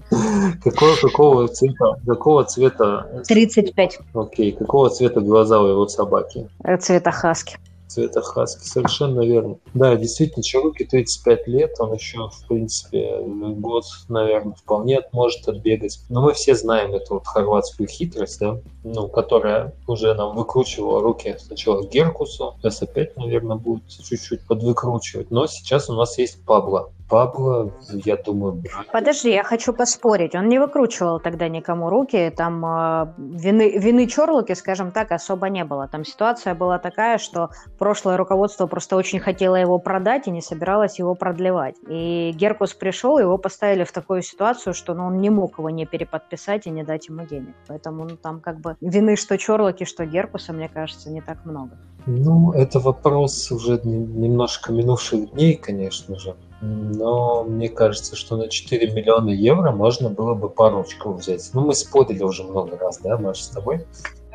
Какого, 0.63 0.95
какого 0.95 1.47
цвета? 1.49 1.99
Какого 2.05 2.45
цвета? 2.45 3.23
35. 3.27 3.99
Окей, 4.13 4.53
какого 4.53 4.89
цвета 4.89 5.19
глаза 5.19 5.61
у 5.61 5.67
его 5.67 5.87
собаки? 5.87 6.47
Цвета 6.79 7.11
хаски 7.11 7.57
цвета 7.87 8.21
хаски. 8.21 8.65
Совершенно 8.65 9.21
верно. 9.21 9.59
Да, 9.73 9.95
действительно, 9.95 10.43
Чаруки 10.43 10.83
35 10.83 11.47
лет, 11.47 11.75
он 11.79 11.93
еще, 11.93 12.29
в 12.29 12.47
принципе, 12.47 13.21
год, 13.21 13.85
наверное, 14.09 14.53
вполне 14.53 15.01
может 15.11 15.47
отбегать. 15.47 15.99
Но 16.09 16.21
мы 16.21 16.33
все 16.33 16.55
знаем 16.55 16.93
эту 16.93 17.15
вот 17.15 17.27
хорватскую 17.27 17.87
хитрость, 17.87 18.39
да, 18.39 18.59
ну, 18.83 19.07
которая 19.07 19.73
уже 19.87 20.13
нам 20.13 20.35
выкручивала 20.35 21.01
руки 21.01 21.35
сначала 21.39 21.85
Геркусу, 21.85 22.55
сейчас 22.61 22.81
опять, 22.81 23.15
наверное, 23.17 23.57
будет 23.57 23.87
чуть-чуть 23.87 24.45
подвыкручивать. 24.47 25.31
Но 25.31 25.47
сейчас 25.47 25.89
у 25.89 25.93
нас 25.93 26.17
есть 26.17 26.43
Пабло. 26.45 26.91
Пабло, 27.09 27.71
я 27.89 28.17
думаю... 28.17 28.61
Подожди, 28.91 29.31
я 29.31 29.43
хочу 29.43 29.71
поспорить. 29.73 30.35
Он 30.35 30.49
не 30.49 30.59
выкручивал 30.59 31.21
тогда 31.21 31.47
никому 31.47 31.89
руки. 31.89 32.33
Там 32.35 32.65
э, 32.65 33.13
вины, 33.17 33.77
вины 33.77 34.07
Чорлуки, 34.07 34.53
скажем 34.53 34.91
так, 34.91 35.11
особо 35.13 35.47
не 35.47 35.63
было. 35.63 35.87
Там 35.87 36.03
ситуация 36.03 36.53
была 36.53 36.79
такая, 36.79 37.17
что 37.17 37.49
прошлое 37.79 38.17
руководство 38.17 38.67
просто 38.67 38.97
очень 38.97 39.19
хотело 39.19 39.55
его 39.55 39.79
продать 39.79 40.27
и 40.27 40.31
не 40.31 40.41
собиралось 40.41 40.99
его 40.99 41.15
продлевать. 41.15 41.75
И 41.87 42.33
Геркус 42.35 42.73
пришел, 42.73 43.17
его 43.17 43.37
поставили 43.37 43.85
в 43.85 43.91
такую 43.93 44.21
ситуацию, 44.21 44.73
что 44.73 44.93
ну, 44.93 45.05
он 45.05 45.21
не 45.21 45.29
мог 45.29 45.59
его 45.59 45.69
не 45.69 45.85
переподписать 45.85 46.67
и 46.67 46.69
не 46.69 46.83
дать 46.83 47.07
ему 47.07 47.25
денег. 47.25 47.55
Поэтому 47.67 48.03
ну, 48.03 48.17
там 48.17 48.41
как 48.41 48.59
бы 48.59 48.75
вины 48.81 49.15
что 49.15 49.37
Чорлоки, 49.37 49.85
что 49.85 50.05
Геркуса, 50.05 50.51
мне 50.51 50.67
кажется, 50.67 51.09
не 51.09 51.21
так 51.21 51.45
много. 51.45 51.77
Ну, 52.05 52.51
это 52.51 52.79
вопрос 52.79 53.49
уже 53.51 53.79
немножко 53.83 54.73
минувших 54.73 55.31
дней, 55.31 55.55
конечно 55.55 56.17
же. 56.17 56.35
Но 56.61 57.43
мне 57.43 57.69
кажется, 57.69 58.15
что 58.15 58.35
на 58.35 58.49
4 58.49 58.91
миллиона 58.91 59.29
евро 59.29 59.71
можно 59.71 60.09
было 60.09 60.33
бы 60.33 60.49
парочку 60.49 61.13
взять. 61.13 61.49
Ну, 61.53 61.61
мы 61.61 61.75
спорили 61.75 62.23
уже 62.23 62.43
много 62.43 62.77
раз, 62.77 62.97
да, 62.99 63.17
Маша, 63.17 63.43
с 63.43 63.49
тобой. 63.49 63.85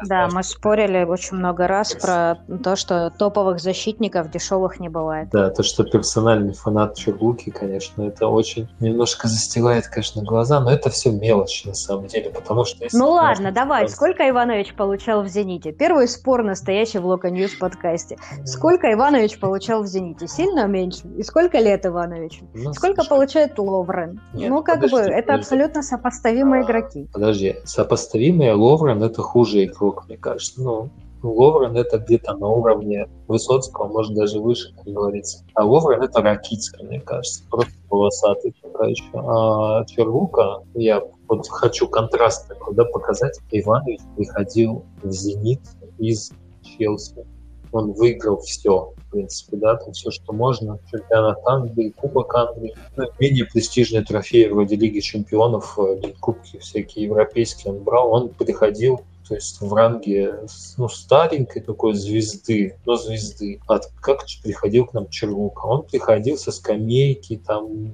Да, 0.06 0.28
мы 0.32 0.42
спорили 0.42 1.04
очень 1.04 1.36
много 1.36 1.66
раз 1.66 1.94
про 1.94 2.38
то, 2.62 2.76
что 2.76 3.10
топовых 3.10 3.60
защитников 3.60 4.30
дешевых 4.30 4.80
не 4.80 4.88
бывает. 4.88 5.28
Да, 5.30 5.50
то, 5.50 5.62
что 5.62 5.84
персональный 5.84 6.54
фанат 6.54 6.96
Чугуки, 6.96 7.50
конечно, 7.50 8.02
это 8.02 8.26
очень 8.28 8.68
немножко 8.80 9.28
застилает, 9.28 9.86
конечно, 9.88 10.22
глаза, 10.22 10.60
но 10.60 10.70
это 10.70 10.90
все 10.90 11.10
мелочь 11.10 11.64
на 11.64 11.74
самом 11.74 12.06
деле, 12.06 12.30
потому 12.30 12.64
что... 12.64 12.86
Ну 12.92 13.10
ладно, 13.10 13.52
давай, 13.52 13.88
сколько 13.88 14.28
Иванович 14.28 14.74
получал 14.74 15.22
в 15.22 15.28
«Зените»? 15.28 15.72
Первый 15.72 16.08
спор 16.08 16.42
настоящий 16.42 16.98
в 16.98 17.06
Локо 17.06 17.30
News 17.30 17.54
подкасте. 17.54 18.18
Сколько 18.44 18.92
Иванович 18.92 19.38
получал 19.38 19.82
в 19.82 19.86
«Зените»? 19.86 20.26
Сильно 20.26 20.66
меньше? 20.66 21.06
И 21.16 21.22
сколько 21.22 21.58
лет 21.58 21.86
Ивановичу? 21.86 22.48
Ну, 22.54 22.72
сколько 22.72 23.02
слушай, 23.02 23.08
получает 23.08 23.58
Ловрен? 23.58 24.20
Нет, 24.34 24.50
ну, 24.50 24.62
как 24.62 24.76
подожди, 24.76 24.96
бы, 24.96 25.02
это 25.02 25.22
подожди. 25.22 25.40
абсолютно 25.40 25.82
сопоставимые 25.82 26.62
а, 26.62 26.64
игроки. 26.64 27.08
Подожди, 27.12 27.56
сопоставимые 27.64 28.54
Ловрен 28.54 29.02
это 29.02 29.22
хуже 29.22 29.64
игрок, 29.64 29.91
мне 30.06 30.16
кажется. 30.16 30.62
Ну, 30.62 30.90
Ловрен 31.22 31.76
это 31.76 31.98
где-то 31.98 32.34
на 32.34 32.48
уровне 32.48 33.08
Высоцкого, 33.28 33.86
может 33.88 34.14
даже 34.14 34.40
выше, 34.40 34.74
как 34.74 34.86
говорится. 34.86 35.44
А 35.54 35.64
Ловрен 35.64 36.02
это 36.02 36.20
Ракицкий, 36.20 36.84
мне 36.84 37.00
кажется, 37.00 37.44
просто 37.48 37.74
волосатый 37.88 38.54
пока 38.60 38.86
еще. 38.86 39.04
А 39.14 39.84
Черлука, 39.84 40.62
я 40.74 41.02
вот 41.28 41.48
хочу 41.48 41.88
контраст 41.88 42.48
такой, 42.48 42.74
да, 42.74 42.84
показать. 42.84 43.38
Иванович 43.50 44.00
приходил 44.16 44.84
в 45.02 45.10
«Зенит» 45.10 45.60
из 45.98 46.32
Челси. 46.62 47.26
Он 47.72 47.92
выиграл 47.92 48.38
все, 48.38 48.92
в 48.96 49.10
принципе, 49.10 49.56
да, 49.56 49.76
там 49.76 49.92
все, 49.92 50.10
что 50.10 50.32
можно. 50.34 50.78
Чемпионат 50.90 51.38
Англии, 51.46 51.94
Кубок 51.96 52.34
Англии. 52.34 52.74
Ну, 52.96 53.04
менее 53.18 53.46
престижные 53.46 54.04
трофеи 54.04 54.46
вроде 54.48 54.76
Лиги 54.76 55.00
Чемпионов, 55.00 55.78
э, 55.78 56.12
Кубки 56.20 56.58
всякие 56.58 57.06
европейские 57.06 57.72
он 57.72 57.82
брал. 57.82 58.12
Он 58.12 58.28
приходил 58.28 59.00
то 59.26 59.34
есть 59.34 59.60
в 59.60 59.72
ранге 59.72 60.40
ну, 60.76 60.88
старенькой 60.88 61.62
такой 61.62 61.94
звезды, 61.94 62.76
но 62.84 62.96
звезды. 62.96 63.60
А 63.68 63.78
как 64.00 64.24
приходил 64.42 64.86
к 64.86 64.94
нам 64.94 65.08
Черлука? 65.08 65.66
Он 65.66 65.82
приходил 65.84 66.36
со 66.36 66.52
скамейки, 66.52 67.40
там 67.46 67.92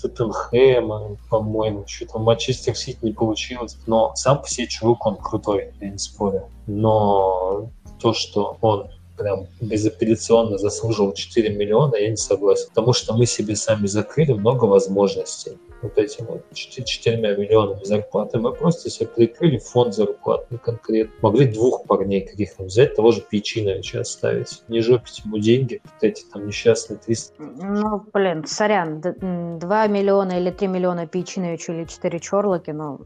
Тоттенхэма, 0.00 1.16
по-моему, 1.30 1.84
что-то 1.86 2.18
Манчестер 2.18 2.76
Сити 2.76 2.98
не 3.02 3.12
получилось. 3.12 3.76
Но 3.86 4.12
сам 4.14 4.42
по 4.42 4.48
себе 4.48 4.66
Черлук, 4.66 5.06
он 5.06 5.16
крутой, 5.16 5.72
я 5.80 5.90
не 5.90 5.98
спорю. 5.98 6.48
Но 6.66 7.70
то, 8.00 8.12
что 8.12 8.58
он 8.60 8.90
прям 9.16 9.46
безапелляционно 9.60 10.58
заслужил 10.58 11.14
4 11.14 11.56
миллиона, 11.56 11.96
я 11.96 12.10
не 12.10 12.16
согласен. 12.16 12.68
Потому 12.68 12.92
что 12.92 13.14
мы 13.14 13.24
себе 13.24 13.56
сами 13.56 13.86
закрыли 13.86 14.32
много 14.32 14.66
возможностей 14.66 15.52
вот 15.82 15.98
этим 15.98 16.26
вот 16.26 16.42
4 16.52 17.16
миллионами 17.16 17.84
зарплаты, 17.84 18.38
мы 18.38 18.52
просто 18.52 18.90
себе 18.90 19.08
прикрыли 19.08 19.58
фонд 19.58 19.94
зарплатный 19.94 20.58
конкретно. 20.58 21.14
Могли 21.22 21.46
двух 21.46 21.84
парней 21.84 22.26
каких-то 22.26 22.64
взять, 22.64 22.94
того 22.94 23.12
же 23.12 23.20
Печиновича 23.20 24.00
оставить. 24.00 24.62
Не 24.68 24.80
жопить 24.80 25.22
ему 25.24 25.38
деньги, 25.38 25.80
вот 25.84 26.02
эти 26.02 26.24
там 26.24 26.46
несчастные 26.46 26.98
300. 26.98 27.34
Ну, 27.38 28.04
блин, 28.12 28.44
сорян, 28.46 29.00
2 29.00 29.86
миллиона 29.86 30.32
или 30.38 30.50
3 30.50 30.68
миллиона 30.68 31.06
Печиновичу 31.06 31.72
или 31.72 31.84
4 31.84 32.20
Чорлоки, 32.20 32.70
ну, 32.70 33.00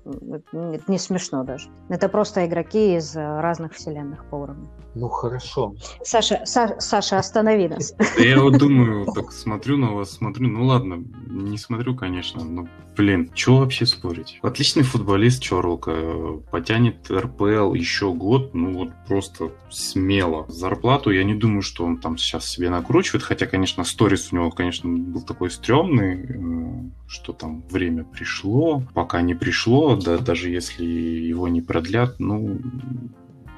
это 0.52 0.84
не 0.90 0.98
смешно 0.98 1.44
даже. 1.44 1.68
Это 1.88 2.08
просто 2.08 2.46
игроки 2.46 2.96
из 2.96 3.16
разных 3.16 3.74
вселенных 3.74 4.24
по 4.30 4.36
уровню. 4.36 4.68
Ну, 4.94 5.09
хорошо. 5.09 5.75
Саша, 6.02 6.40
Са, 6.44 6.76
Саша, 6.78 7.18
останови 7.18 7.68
нас. 7.68 7.94
Я 8.18 8.40
вот 8.40 8.59
думаю, 8.59 9.06
так 9.14 9.32
смотрю 9.32 9.76
на 9.76 9.92
вас, 9.92 10.11
смотрю, 10.11 10.49
ну 10.49 10.64
ладно, 10.64 11.04
не 11.26 11.59
смотрю, 11.59 11.94
конечно, 11.94 12.42
но, 12.42 12.68
блин, 12.97 13.30
что 13.35 13.59
вообще 13.59 13.87
спорить? 13.87 14.40
Отличный 14.42 14.82
футболист 14.82 15.42
Чорлка, 15.42 16.40
потянет 16.50 17.09
РПЛ 17.11 17.75
еще 17.75 18.12
год, 18.12 18.52
ну 18.52 18.73
вот 18.73 18.90
просто 19.06 19.52
смело. 19.70 20.47
Зарплату 20.49 21.11
я 21.11 21.23
не 21.23 21.35
думаю, 21.35 21.62
что 21.62 21.85
он 21.85 21.99
там 21.99 22.18
сейчас 22.18 22.49
себе 22.49 22.68
накручивает, 22.68 23.23
хотя, 23.23 23.47
конечно, 23.47 23.85
сторис 23.85 24.32
у 24.32 24.37
него, 24.37 24.50
конечно, 24.50 24.90
был 24.90 25.23
такой 25.23 25.50
стрёмный, 25.50 26.25
э, 26.25 26.90
что 27.06 27.32
там 27.32 27.62
время 27.70 28.04
пришло, 28.04 28.82
пока 28.94 29.23
не 29.23 29.35
пришло, 29.35 29.94
да, 29.94 30.18
даже 30.18 30.50
если 30.50 30.85
его 30.85 31.47
не 31.47 31.61
продлят, 31.61 32.16
ну, 32.18 32.59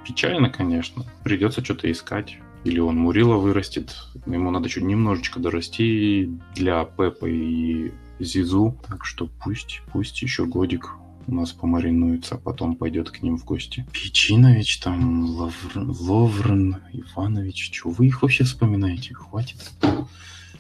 Печально, 0.07 0.51
конечно. 0.51 1.05
Придется 1.25 1.65
что-то 1.65 1.91
искать. 1.91 2.39
Или 2.65 2.79
он 2.79 2.97
Мурила 2.97 3.37
вырастет. 3.37 3.95
Ему 4.27 4.51
надо 4.51 4.69
чуть 4.69 4.85
немножечко 4.85 5.41
дорасти 5.41 6.31
для 6.55 6.85
Пепа 6.85 7.27
и 7.27 7.93
Зизу. 8.21 8.79
Так 8.89 9.05
что 9.05 9.29
пусть, 9.43 9.83
пусть 9.93 10.23
еще 10.23 10.45
годик 10.47 10.95
у 11.27 11.35
нас 11.35 11.53
помаринуется, 11.53 12.37
а 12.37 12.39
потом 12.39 12.77
пойдет 12.77 13.11
к 13.11 13.23
ним 13.23 13.37
в 13.37 13.45
гости. 13.45 13.87
Печинович 13.93 14.81
там, 14.81 15.25
Лавр... 15.25 15.53
Ловрен, 15.75 16.79
Иванович. 16.93 17.73
Что 17.73 17.91
вы 17.91 18.07
их 18.07 18.23
вообще 18.23 18.45
вспоминаете? 18.45 19.15
Хватит. 19.15 19.71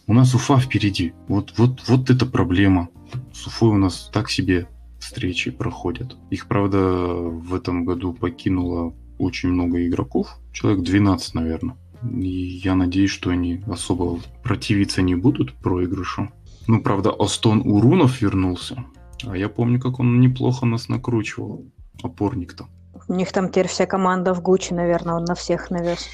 У 0.06 0.14
нас 0.14 0.34
Уфа 0.34 0.58
впереди. 0.58 1.14
Вот, 1.28 1.54
вот, 1.56 1.88
вот 1.88 2.10
это 2.10 2.26
проблема. 2.26 2.88
С 3.32 3.46
Уфой 3.46 3.70
у 3.70 3.78
нас 3.78 4.10
так 4.12 4.30
себе 4.30 4.68
встречи 4.98 5.50
проходят. 5.50 6.16
Их, 6.30 6.46
правда, 6.46 6.78
в 6.78 7.54
этом 7.54 7.84
году 7.84 8.12
покинула 8.12 8.94
очень 9.18 9.50
много 9.50 9.86
игроков, 9.86 10.38
человек 10.52 10.82
12, 10.82 11.34
наверное. 11.34 11.76
И 12.02 12.60
я 12.64 12.74
надеюсь, 12.74 13.10
что 13.10 13.30
они 13.30 13.62
особо 13.66 14.18
противиться 14.42 15.02
не 15.02 15.14
будут 15.14 15.54
проигрышу. 15.54 16.30
Ну, 16.66 16.80
правда, 16.82 17.10
Остон 17.10 17.62
Урунов 17.64 18.20
вернулся. 18.20 18.84
А 19.24 19.36
я 19.36 19.48
помню, 19.48 19.80
как 19.80 20.00
он 20.00 20.20
неплохо 20.20 20.66
нас 20.66 20.88
накручивал. 20.88 21.64
Опорник-то. 22.02 22.66
У 23.08 23.14
них 23.14 23.32
там 23.32 23.48
теперь 23.48 23.68
вся 23.68 23.86
команда 23.86 24.34
в 24.34 24.42
Гуччи, 24.42 24.72
наверное, 24.72 25.14
он 25.14 25.24
на 25.24 25.34
всех 25.34 25.70
навез. 25.70 26.08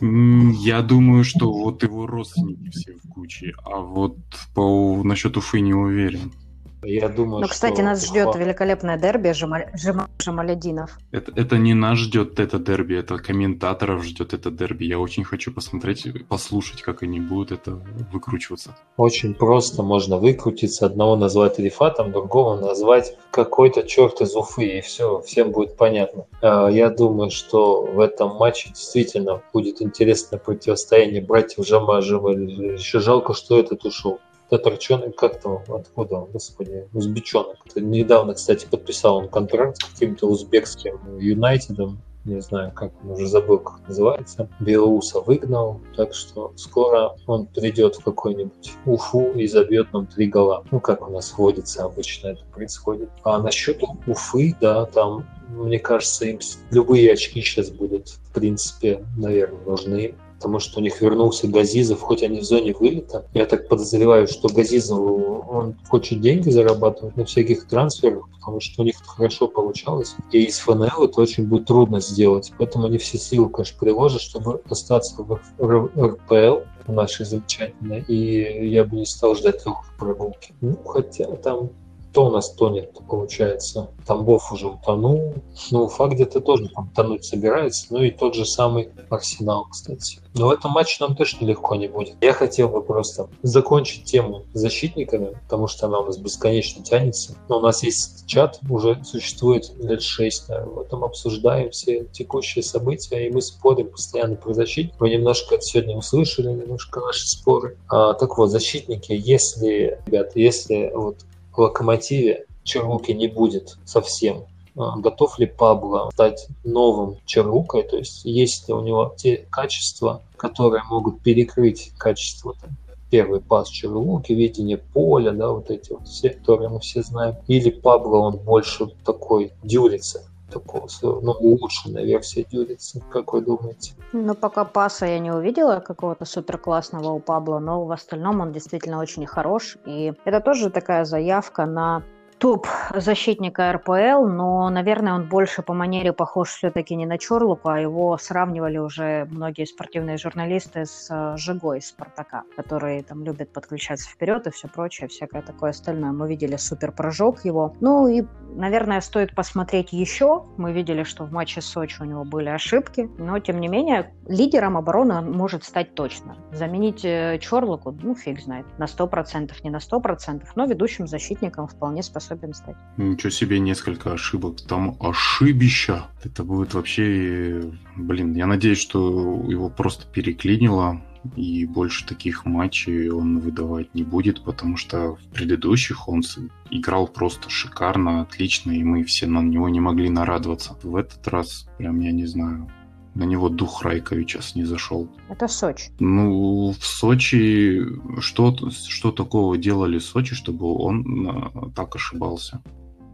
Я 0.00 0.82
думаю, 0.82 1.24
что 1.24 1.52
вот 1.52 1.82
его 1.82 2.06
родственники 2.06 2.70
все 2.70 2.94
в 2.94 3.08
Гуччи, 3.08 3.54
а 3.64 3.80
вот 3.80 4.16
по 4.54 5.02
насчет 5.02 5.36
Уфы 5.36 5.60
не 5.60 5.74
уверен. 5.74 6.32
Я 6.82 7.08
думаю, 7.08 7.42
Ну, 7.42 7.48
кстати, 7.48 7.74
что 7.74 7.82
нас 7.82 8.06
ждет 8.06 8.34
великолепное 8.36 8.98
дерби 8.98 9.32
Жамаль... 9.32 9.66
Жам... 9.74 10.08
Жамалядинов. 10.18 10.98
Это, 11.12 11.32
это 11.36 11.58
не 11.58 11.74
нас 11.74 11.98
ждет 11.98 12.40
это 12.40 12.58
дерби, 12.58 12.96
это 12.96 13.18
комментаторов 13.18 14.04
ждет 14.04 14.32
это 14.32 14.50
дерби. 14.50 14.84
Я 14.84 14.98
очень 14.98 15.24
хочу 15.24 15.52
посмотреть, 15.52 16.26
послушать, 16.28 16.82
как 16.82 17.02
они 17.02 17.20
будут 17.20 17.52
это 17.52 17.80
выкручиваться. 18.12 18.76
Очень 18.96 19.34
просто 19.34 19.82
можно 19.82 20.16
выкрутиться. 20.16 20.86
Одного 20.86 21.16
назвать 21.16 21.58
Рифатом, 21.58 22.12
другого 22.12 22.56
назвать 22.56 23.16
какой-то 23.30 23.82
черт 23.82 24.20
из 24.20 24.34
Уфы, 24.34 24.78
и 24.78 24.80
все, 24.80 25.20
всем 25.20 25.52
будет 25.52 25.76
понятно. 25.76 26.26
А, 26.40 26.68
я 26.68 26.88
думаю, 26.90 27.30
что 27.30 27.82
в 27.82 28.00
этом 28.00 28.36
матче 28.36 28.70
действительно 28.70 29.42
будет 29.52 29.82
интересное 29.82 30.38
противостояние 30.38 31.20
братьев 31.20 31.66
Жама 31.66 32.00
Жамаль. 32.00 32.50
Еще 32.74 33.00
жалко, 33.00 33.34
что 33.34 33.58
этот 33.58 33.84
ушел. 33.84 34.18
Татарчонок, 34.50 35.16
как 35.16 35.40
там, 35.40 35.62
откуда 35.68 36.16
он, 36.16 36.30
господи, 36.32 36.88
узбечонок. 36.92 37.56
Недавно, 37.76 38.34
кстати, 38.34 38.66
подписал 38.66 39.18
он 39.18 39.28
контракт 39.28 39.78
с 39.78 39.84
каким-то 39.84 40.26
узбекским 40.26 41.18
Юнайтедом, 41.18 42.02
не 42.24 42.40
знаю, 42.42 42.70
как 42.72 42.92
он 43.02 43.12
уже 43.12 43.26
забыл, 43.26 43.58
как 43.58 43.88
называется. 43.88 44.48
Белоуса 44.60 45.20
выгнал, 45.20 45.80
так 45.96 46.12
что 46.12 46.52
скоро 46.56 47.16
он 47.26 47.46
придет 47.46 47.96
в 47.96 48.04
какой-нибудь 48.04 48.72
Уфу 48.84 49.32
и 49.32 49.46
забьет 49.46 49.92
нам 49.92 50.06
три 50.06 50.26
гола. 50.26 50.64
Ну, 50.70 50.80
как 50.80 51.08
у 51.08 51.12
нас 51.12 51.32
водится 51.38 51.84
обычно 51.84 52.28
это 52.28 52.44
происходит. 52.52 53.08
А 53.24 53.38
насчет 53.38 53.82
Уфы, 54.06 54.54
да, 54.60 54.84
там, 54.86 55.26
мне 55.48 55.78
кажется, 55.78 56.26
им 56.26 56.40
любые 56.70 57.12
очки 57.12 57.40
сейчас 57.40 57.70
будут, 57.70 58.08
в 58.08 58.32
принципе, 58.34 59.02
наверное, 59.16 59.64
нужны 59.64 60.14
потому 60.40 60.58
что 60.58 60.80
у 60.80 60.82
них 60.82 61.02
вернулся 61.02 61.46
Газизов, 61.46 62.00
хоть 62.00 62.22
они 62.22 62.40
в 62.40 62.44
зоне 62.44 62.72
вылета. 62.72 63.26
Я 63.34 63.44
так 63.44 63.68
подозреваю, 63.68 64.26
что 64.26 64.48
Газизов, 64.48 64.98
он 64.98 65.76
хочет 65.86 66.22
деньги 66.22 66.48
зарабатывать 66.48 67.14
на 67.18 67.26
всяких 67.26 67.68
трансферах, 67.68 68.26
потому 68.38 68.58
что 68.58 68.80
у 68.80 68.86
них 68.86 68.96
хорошо 69.04 69.48
получалось. 69.48 70.14
И 70.32 70.44
из 70.44 70.58
ФНЛ 70.60 71.04
это 71.04 71.20
очень 71.20 71.46
будет 71.46 71.66
трудно 71.66 72.00
сделать. 72.00 72.52
Поэтому 72.56 72.86
они 72.86 72.96
все 72.96 73.18
силы, 73.18 73.50
конечно, 73.50 73.78
приложат, 73.78 74.22
чтобы 74.22 74.62
остаться 74.70 75.22
в 75.22 75.38
РПЛ, 75.60 76.60
нашей 76.88 77.26
замечательной. 77.26 78.02
И 78.08 78.68
я 78.68 78.84
бы 78.84 78.96
не 78.96 79.06
стал 79.06 79.34
ждать 79.34 79.64
легкой 79.66 79.90
прогулки. 79.98 80.54
Ну, 80.62 80.76
хотя 80.86 81.26
там 81.36 81.70
кто 82.10 82.26
у 82.26 82.30
нас 82.30 82.50
тонет, 82.50 82.92
получается? 83.08 83.90
Тамбов 84.06 84.52
уже 84.52 84.66
утонул. 84.66 85.34
Ну, 85.70 85.84
Уфа 85.84 86.08
где-то 86.08 86.40
тоже 86.40 86.68
там 86.68 86.90
тонуть 86.94 87.24
собирается. 87.24 87.86
Ну 87.90 88.02
и 88.02 88.10
тот 88.10 88.34
же 88.34 88.44
самый 88.44 88.90
Арсенал, 89.08 89.66
кстати. 89.70 90.18
Но 90.34 90.48
в 90.48 90.50
этом 90.50 90.72
матче 90.72 90.96
нам 91.00 91.14
точно 91.14 91.44
легко 91.44 91.76
не 91.76 91.88
будет. 91.88 92.16
Я 92.20 92.32
хотел 92.32 92.68
бы 92.68 92.82
просто 92.82 93.28
закончить 93.42 94.04
тему 94.04 94.44
защитниками, 94.54 95.36
потому 95.44 95.68
что 95.68 95.86
она 95.86 96.00
у 96.00 96.06
нас 96.06 96.18
бесконечно 96.18 96.84
тянется. 96.84 97.36
Но 97.48 97.58
у 97.58 97.60
нас 97.60 97.82
есть 97.82 98.26
чат, 98.26 98.58
уже 98.68 99.02
существует 99.04 99.72
лет 99.78 100.02
шесть, 100.02 100.48
наверное. 100.48 100.74
В 100.74 100.80
этом 100.80 101.04
обсуждаем 101.04 101.70
все 101.70 102.06
текущие 102.06 102.64
события, 102.64 103.26
и 103.26 103.30
мы 103.32 103.40
спорим 103.40 103.88
постоянно 103.88 104.36
про 104.36 104.52
защитников. 104.52 105.00
Вы 105.00 105.10
немножко 105.10 105.56
это 105.56 105.64
сегодня 105.64 105.96
услышали, 105.96 106.48
немножко 106.48 107.00
наши 107.00 107.28
споры. 107.28 107.76
А, 107.88 108.14
так 108.14 108.36
вот, 108.36 108.50
защитники, 108.50 109.12
если, 109.12 110.00
ребята, 110.06 110.32
если 110.34 110.90
вот 110.94 111.18
в 111.52 111.58
локомотиве 111.58 112.46
Черлуки 112.64 113.12
не 113.12 113.28
будет 113.28 113.78
совсем, 113.84 114.44
а, 114.76 114.96
готов 114.98 115.38
ли 115.38 115.46
Пабло 115.46 116.10
стать 116.12 116.48
новым 116.64 117.16
Чарукой, 117.26 117.82
то 117.82 117.96
есть 117.96 118.24
есть 118.24 118.68
ли 118.68 118.74
у 118.74 118.80
него 118.80 119.14
те 119.16 119.46
качества, 119.50 120.22
которые 120.36 120.82
могут 120.84 121.20
перекрыть 121.22 121.92
качество 121.98 122.54
там, 122.60 122.70
первый 123.10 123.40
пас 123.40 123.68
Чарлуки, 123.68 124.32
видение 124.32 124.78
поля, 124.78 125.32
да, 125.32 125.50
вот 125.50 125.70
эти 125.70 125.92
вот 125.92 126.06
все, 126.06 126.30
которые 126.30 126.68
мы 126.68 126.80
все 126.80 127.02
знаем. 127.02 127.36
Или 127.48 127.70
Пабло, 127.70 128.18
он 128.18 128.36
больше 128.36 128.86
такой 129.04 129.52
дюрица, 129.62 130.24
такого, 130.50 130.88
ну, 131.02 131.32
улучшенная 131.32 132.04
версия 132.04 132.44
Дюрица. 132.44 133.00
Как 133.10 133.32
вы 133.32 133.40
думаете? 133.40 133.94
Ну, 134.12 134.34
пока 134.34 134.64
паса 134.64 135.06
я 135.06 135.18
не 135.18 135.30
увидела 135.30 135.80
какого-то 135.80 136.24
супер 136.24 136.58
классного 136.58 137.10
у 137.10 137.20
Пабло, 137.20 137.58
но 137.58 137.84
в 137.84 137.92
остальном 137.92 138.40
он 138.40 138.52
действительно 138.52 138.98
очень 138.98 139.26
хорош. 139.26 139.78
И 139.86 140.12
это 140.24 140.40
тоже 140.40 140.70
такая 140.70 141.04
заявка 141.04 141.66
на 141.66 142.02
топ 142.40 142.66
защитника 142.94 143.70
РПЛ, 143.70 144.24
но, 144.26 144.70
наверное, 144.70 145.12
он 145.12 145.28
больше 145.28 145.60
по 145.60 145.74
манере 145.74 146.14
похож 146.14 146.48
все-таки 146.48 146.96
не 146.96 147.04
на 147.04 147.18
Чорлука, 147.18 147.74
а 147.74 147.78
его 147.78 148.16
сравнивали 148.16 148.78
уже 148.78 149.26
многие 149.30 149.66
спортивные 149.66 150.16
журналисты 150.16 150.86
с 150.86 151.08
э, 151.10 151.36
Жигой 151.36 151.78
из 151.78 151.88
Спартака, 151.88 152.44
который 152.56 153.02
там 153.02 153.24
любит 153.24 153.52
подключаться 153.52 154.08
вперед 154.08 154.46
и 154.46 154.50
все 154.50 154.68
прочее, 154.68 155.08
всякое 155.08 155.42
такое 155.42 155.70
остальное. 155.70 156.12
Мы 156.12 156.28
видели 156.28 156.56
супер 156.56 156.92
прыжок 156.92 157.44
его. 157.44 157.76
Ну 157.80 158.08
и, 158.08 158.22
наверное, 158.54 159.02
стоит 159.02 159.34
посмотреть 159.34 159.92
еще. 159.92 160.44
Мы 160.56 160.72
видели, 160.72 161.02
что 161.02 161.24
в 161.24 161.32
матче 161.32 161.60
Сочи 161.60 162.00
у 162.00 162.06
него 162.06 162.24
были 162.24 162.48
ошибки, 162.48 163.10
но, 163.18 163.38
тем 163.38 163.60
не 163.60 163.68
менее, 163.68 164.14
лидером 164.26 164.78
обороны 164.78 165.14
он 165.14 165.30
может 165.30 165.64
стать 165.64 165.94
точно. 165.94 166.38
Заменить 166.52 167.04
э, 167.04 167.38
Чорлуку, 167.38 167.94
ну, 168.02 168.14
фиг 168.14 168.40
знает, 168.40 168.64
на 168.78 168.84
100%, 168.84 169.52
не 169.62 169.68
на 169.68 169.76
100%, 169.76 170.42
но 170.54 170.64
ведущим 170.64 171.06
защитником 171.06 171.66
вполне 171.66 172.02
способен 172.02 172.29
способен 172.30 172.54
стать. 172.54 172.76
Ничего 172.96 173.30
себе, 173.30 173.58
несколько 173.58 174.12
ошибок. 174.12 174.60
Там 174.66 174.96
ошибища. 175.00 176.06
Это 176.22 176.44
будет 176.44 176.74
вообще... 176.74 177.72
Блин, 177.96 178.34
я 178.34 178.46
надеюсь, 178.46 178.78
что 178.78 179.44
его 179.48 179.68
просто 179.68 180.06
переклинило, 180.06 181.02
и 181.36 181.66
больше 181.66 182.06
таких 182.06 182.46
матчей 182.46 183.10
он 183.10 183.40
выдавать 183.40 183.94
не 183.94 184.04
будет, 184.04 184.42
потому 184.44 184.76
что 184.76 185.16
в 185.16 185.34
предыдущих 185.34 186.08
он 186.08 186.22
играл 186.70 187.08
просто 187.08 187.50
шикарно, 187.50 188.22
отлично, 188.22 188.70
и 188.70 188.82
мы 188.82 189.04
все 189.04 189.26
на 189.26 189.42
него 189.42 189.68
не 189.68 189.80
могли 189.80 190.08
нарадоваться. 190.08 190.76
В 190.82 190.96
этот 190.96 191.26
раз, 191.28 191.68
прям, 191.76 192.00
я 192.00 192.12
не 192.12 192.26
знаю, 192.26 192.70
на 193.14 193.24
него 193.24 193.48
дух 193.48 193.82
Райковича 193.82 194.40
не 194.54 194.64
зашел. 194.64 195.08
Это 195.28 195.48
Сочи. 195.48 195.90
Ну, 195.98 196.72
в 196.78 196.84
Сочи 196.84 197.82
что, 198.20 198.56
что 198.70 199.12
такого 199.12 199.58
делали 199.58 199.98
в 199.98 200.04
Сочи, 200.04 200.34
чтобы 200.34 200.72
он 200.74 201.28
а, 201.28 201.70
так 201.74 201.96
ошибался? 201.96 202.62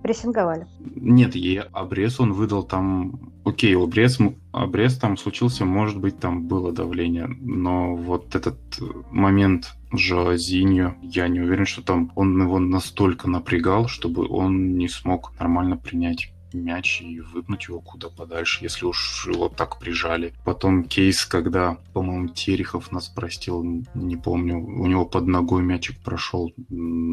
Прессинговали. 0.02 0.66
Нет, 0.94 1.34
и 1.34 1.56
обрез 1.56 2.20
он 2.20 2.32
выдал 2.32 2.62
там... 2.62 3.32
Окей, 3.44 3.76
обрез, 3.76 4.18
обрез 4.52 4.98
там 4.98 5.16
случился, 5.16 5.64
может 5.64 5.98
быть, 5.98 6.18
там 6.18 6.46
было 6.46 6.72
давление, 6.72 7.26
но 7.40 7.96
вот 7.96 8.34
этот 8.34 8.58
момент 9.10 9.74
Жозиньо, 9.92 10.94
я 11.02 11.28
не 11.28 11.40
уверен, 11.40 11.64
что 11.64 11.82
там 11.82 12.12
он 12.14 12.40
его 12.40 12.58
настолько 12.58 13.28
напрягал, 13.28 13.88
чтобы 13.88 14.28
он 14.28 14.76
не 14.76 14.88
смог 14.88 15.32
нормально 15.38 15.76
принять 15.76 16.32
мяч 16.56 17.00
и 17.02 17.20
выпнуть 17.20 17.68
его 17.68 17.80
куда 17.80 18.08
подальше, 18.08 18.64
если 18.64 18.84
уж 18.84 19.26
его 19.26 19.48
так 19.48 19.78
прижали. 19.78 20.32
Потом 20.44 20.84
кейс, 20.84 21.24
когда, 21.24 21.78
по-моему, 21.92 22.28
Терехов 22.28 22.92
нас 22.92 23.08
простил, 23.08 23.62
не 23.94 24.16
помню, 24.16 24.58
у 24.58 24.86
него 24.86 25.04
под 25.04 25.26
ногой 25.26 25.62
мячик 25.62 25.98
прошел. 25.98 26.52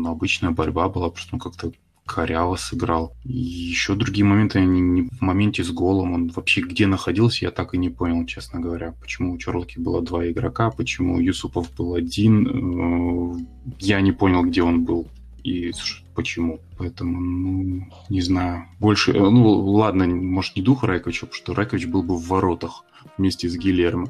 Обычная 0.05 0.51
борьба 0.51 0.89
была, 0.89 1.09
просто 1.09 1.35
он 1.35 1.39
как-то 1.39 1.71
коряво 2.05 2.55
сыграл. 2.55 3.15
И 3.23 3.33
еще 3.33 3.95
другие 3.95 4.25
моменты, 4.25 4.59
они 4.59 4.81
не, 4.81 5.01
в 5.03 5.21
моменте 5.21 5.63
с 5.63 5.71
голом, 5.71 6.13
он 6.13 6.27
вообще 6.29 6.61
где 6.61 6.87
находился, 6.87 7.45
я 7.45 7.51
так 7.51 7.73
и 7.73 7.77
не 7.77 7.89
понял, 7.89 8.25
честно 8.25 8.59
говоря. 8.59 8.93
Почему 9.01 9.33
у 9.33 9.37
Черлоки 9.37 9.79
было 9.79 10.01
два 10.01 10.29
игрока, 10.29 10.69
почему 10.71 11.15
у 11.15 11.19
Юсупов 11.19 11.73
был 11.75 11.95
один. 11.95 12.47
Э, 12.47 13.45
я 13.79 14.01
не 14.01 14.11
понял, 14.11 14.43
где 14.43 14.63
он 14.63 14.83
был 14.83 15.07
и 15.43 15.71
почему. 16.15 16.59
Поэтому, 16.77 17.19
ну, 17.19 17.85
не 18.09 18.21
знаю. 18.21 18.65
Больше, 18.79 19.11
э, 19.11 19.19
ну, 19.19 19.49
ладно, 19.71 20.05
может, 20.07 20.55
не 20.55 20.61
дух 20.61 20.83
Райковича, 20.83 21.25
потому 21.25 21.35
что 21.35 21.53
Райкович 21.53 21.87
был 21.87 22.03
бы 22.03 22.15
в 22.15 22.27
воротах 22.27 22.83
вместе 23.17 23.49
с 23.49 23.55
Гильермо. 23.55 24.07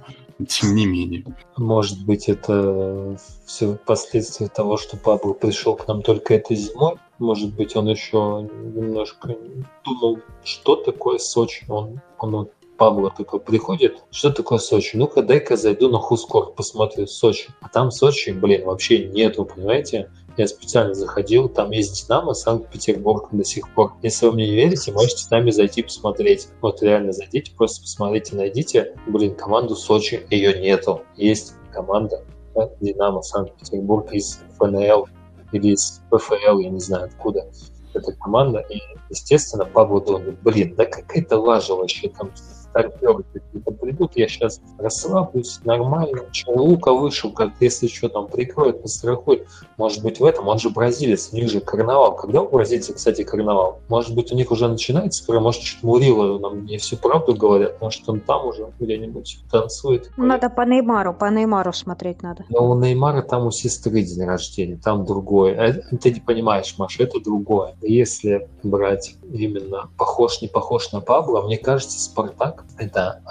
Тем 0.47 0.75
не 0.75 0.85
менее. 0.85 1.23
Может 1.57 2.05
быть, 2.05 2.27
это 2.27 3.17
все 3.45 3.77
последствия 3.85 4.47
того, 4.47 4.77
что 4.77 4.97
Пабло 4.97 5.33
пришел 5.33 5.75
к 5.75 5.87
нам 5.87 6.01
только 6.01 6.33
этой 6.35 6.55
зимой. 6.55 6.95
Может 7.19 7.53
быть, 7.53 7.75
он 7.75 7.87
еще 7.87 8.49
немножко 8.75 9.37
думал, 9.85 10.19
что 10.43 10.75
такое 10.75 11.19
Сочи. 11.19 11.65
Он, 11.69 12.01
он 12.19 12.49
Пабло 12.77 13.11
такой 13.15 13.39
приходит, 13.39 14.03
что 14.11 14.31
такое 14.31 14.57
Сочи? 14.57 14.97
Ну-ка, 14.97 15.21
дай-ка 15.21 15.55
зайду 15.55 15.89
на 15.89 15.99
Хускор, 15.99 16.53
посмотрю 16.53 17.05
Сочи. 17.07 17.49
А 17.61 17.69
там 17.69 17.91
Сочи, 17.91 18.31
блин, 18.31 18.65
вообще 18.65 19.07
нету, 19.07 19.45
понимаете? 19.45 20.09
Я 20.35 20.47
специально 20.47 20.93
заходил, 20.95 21.47
там 21.47 21.71
есть 21.71 22.05
Динамо, 22.05 22.33
Санкт-Петербург 22.33 23.29
до 23.31 23.43
сих 23.43 23.71
пор. 23.73 23.93
Если 24.01 24.25
вы 24.25 24.33
мне 24.33 24.47
не 24.47 24.55
верите, 24.55 24.91
можете 24.91 25.17
с 25.17 25.29
нами 25.29 25.51
зайти 25.51 25.83
посмотреть. 25.83 26.47
Вот 26.61 26.81
реально 26.81 27.11
зайдите, 27.11 27.51
просто 27.55 27.81
посмотрите, 27.81 28.35
найдите, 28.35 28.95
блин, 29.07 29.35
команду 29.35 29.75
Сочи, 29.75 30.25
ее 30.31 30.59
нету. 30.59 31.03
Есть 31.15 31.53
команда 31.71 32.23
да, 32.55 32.69
Динамо 32.81 33.21
Санкт-Петербург 33.21 34.11
из 34.11 34.39
ФНЛ 34.57 35.07
или 35.51 35.73
из 35.73 36.01
ПФЛ, 36.09 36.59
я 36.59 36.69
не 36.69 36.79
знаю 36.79 37.05
откуда 37.05 37.47
эта 37.93 38.11
команда. 38.13 38.59
И, 38.69 38.79
естественно, 39.09 39.65
думает, 39.65 40.41
блин, 40.41 40.75
да 40.75 40.85
какая-то 40.85 41.39
лажа 41.39 41.75
вообще 41.75 42.09
там 42.09 42.31
старперы 42.73 43.23
какие-то 43.31 43.71
придут, 43.71 44.13
я 44.15 44.27
сейчас 44.27 44.59
расслаблюсь, 44.79 45.59
нормально. 45.63 46.23
Лука 46.47 46.91
вышел, 46.91 47.31
как 47.31 47.51
если 47.59 47.87
что 47.87 48.09
там 48.09 48.27
прикроет, 48.27 48.81
пострахует. 48.81 49.47
Может 49.77 50.03
быть 50.03 50.19
в 50.19 50.25
этом, 50.25 50.47
он 50.47 50.57
же 50.57 50.69
бразилец, 50.69 51.29
у 51.31 51.35
них 51.35 51.49
же 51.49 51.59
карнавал. 51.59 52.15
Когда 52.15 52.41
у 52.41 52.49
бразильцев, 52.49 52.95
кстати, 52.95 53.23
карнавал? 53.23 53.79
Может 53.89 54.15
быть 54.15 54.31
у 54.31 54.35
них 54.35 54.51
уже 54.51 54.67
начинается, 54.67 55.23
скоро, 55.23 55.39
может 55.39 55.61
чуть 55.61 55.83
Мурила 55.83 56.39
нам 56.39 56.65
не 56.65 56.77
всю 56.77 56.97
правду 56.97 57.35
говорят, 57.35 57.79
может 57.79 58.07
он 58.09 58.19
там 58.19 58.47
уже 58.47 58.67
где-нибудь 58.79 59.39
танцует. 59.51 60.09
Надо 60.17 60.49
по 60.49 60.61
Неймару, 60.61 61.13
по 61.13 61.29
Неймару 61.29 61.73
смотреть 61.73 62.23
надо. 62.23 62.45
Но 62.49 62.71
у 62.71 62.79
Неймара 62.79 63.21
там 63.21 63.45
у 63.45 63.51
сестры 63.51 64.01
день 64.01 64.23
рождения, 64.23 64.79
там 64.83 65.05
другое. 65.05 65.53
Э, 65.53 65.97
ты 65.97 66.11
не 66.11 66.19
понимаешь, 66.19 66.75
Маша, 66.77 67.03
это 67.03 67.21
другое. 67.21 67.75
Если 67.81 68.47
брать 68.63 69.15
именно 69.31 69.89
похож, 69.97 70.41
не 70.41 70.47
похож 70.47 70.91
на 70.91 71.01
Пабло, 71.01 71.41
мне 71.43 71.57
кажется, 71.57 71.99
Спартак 71.99 72.62
это, 72.77 73.21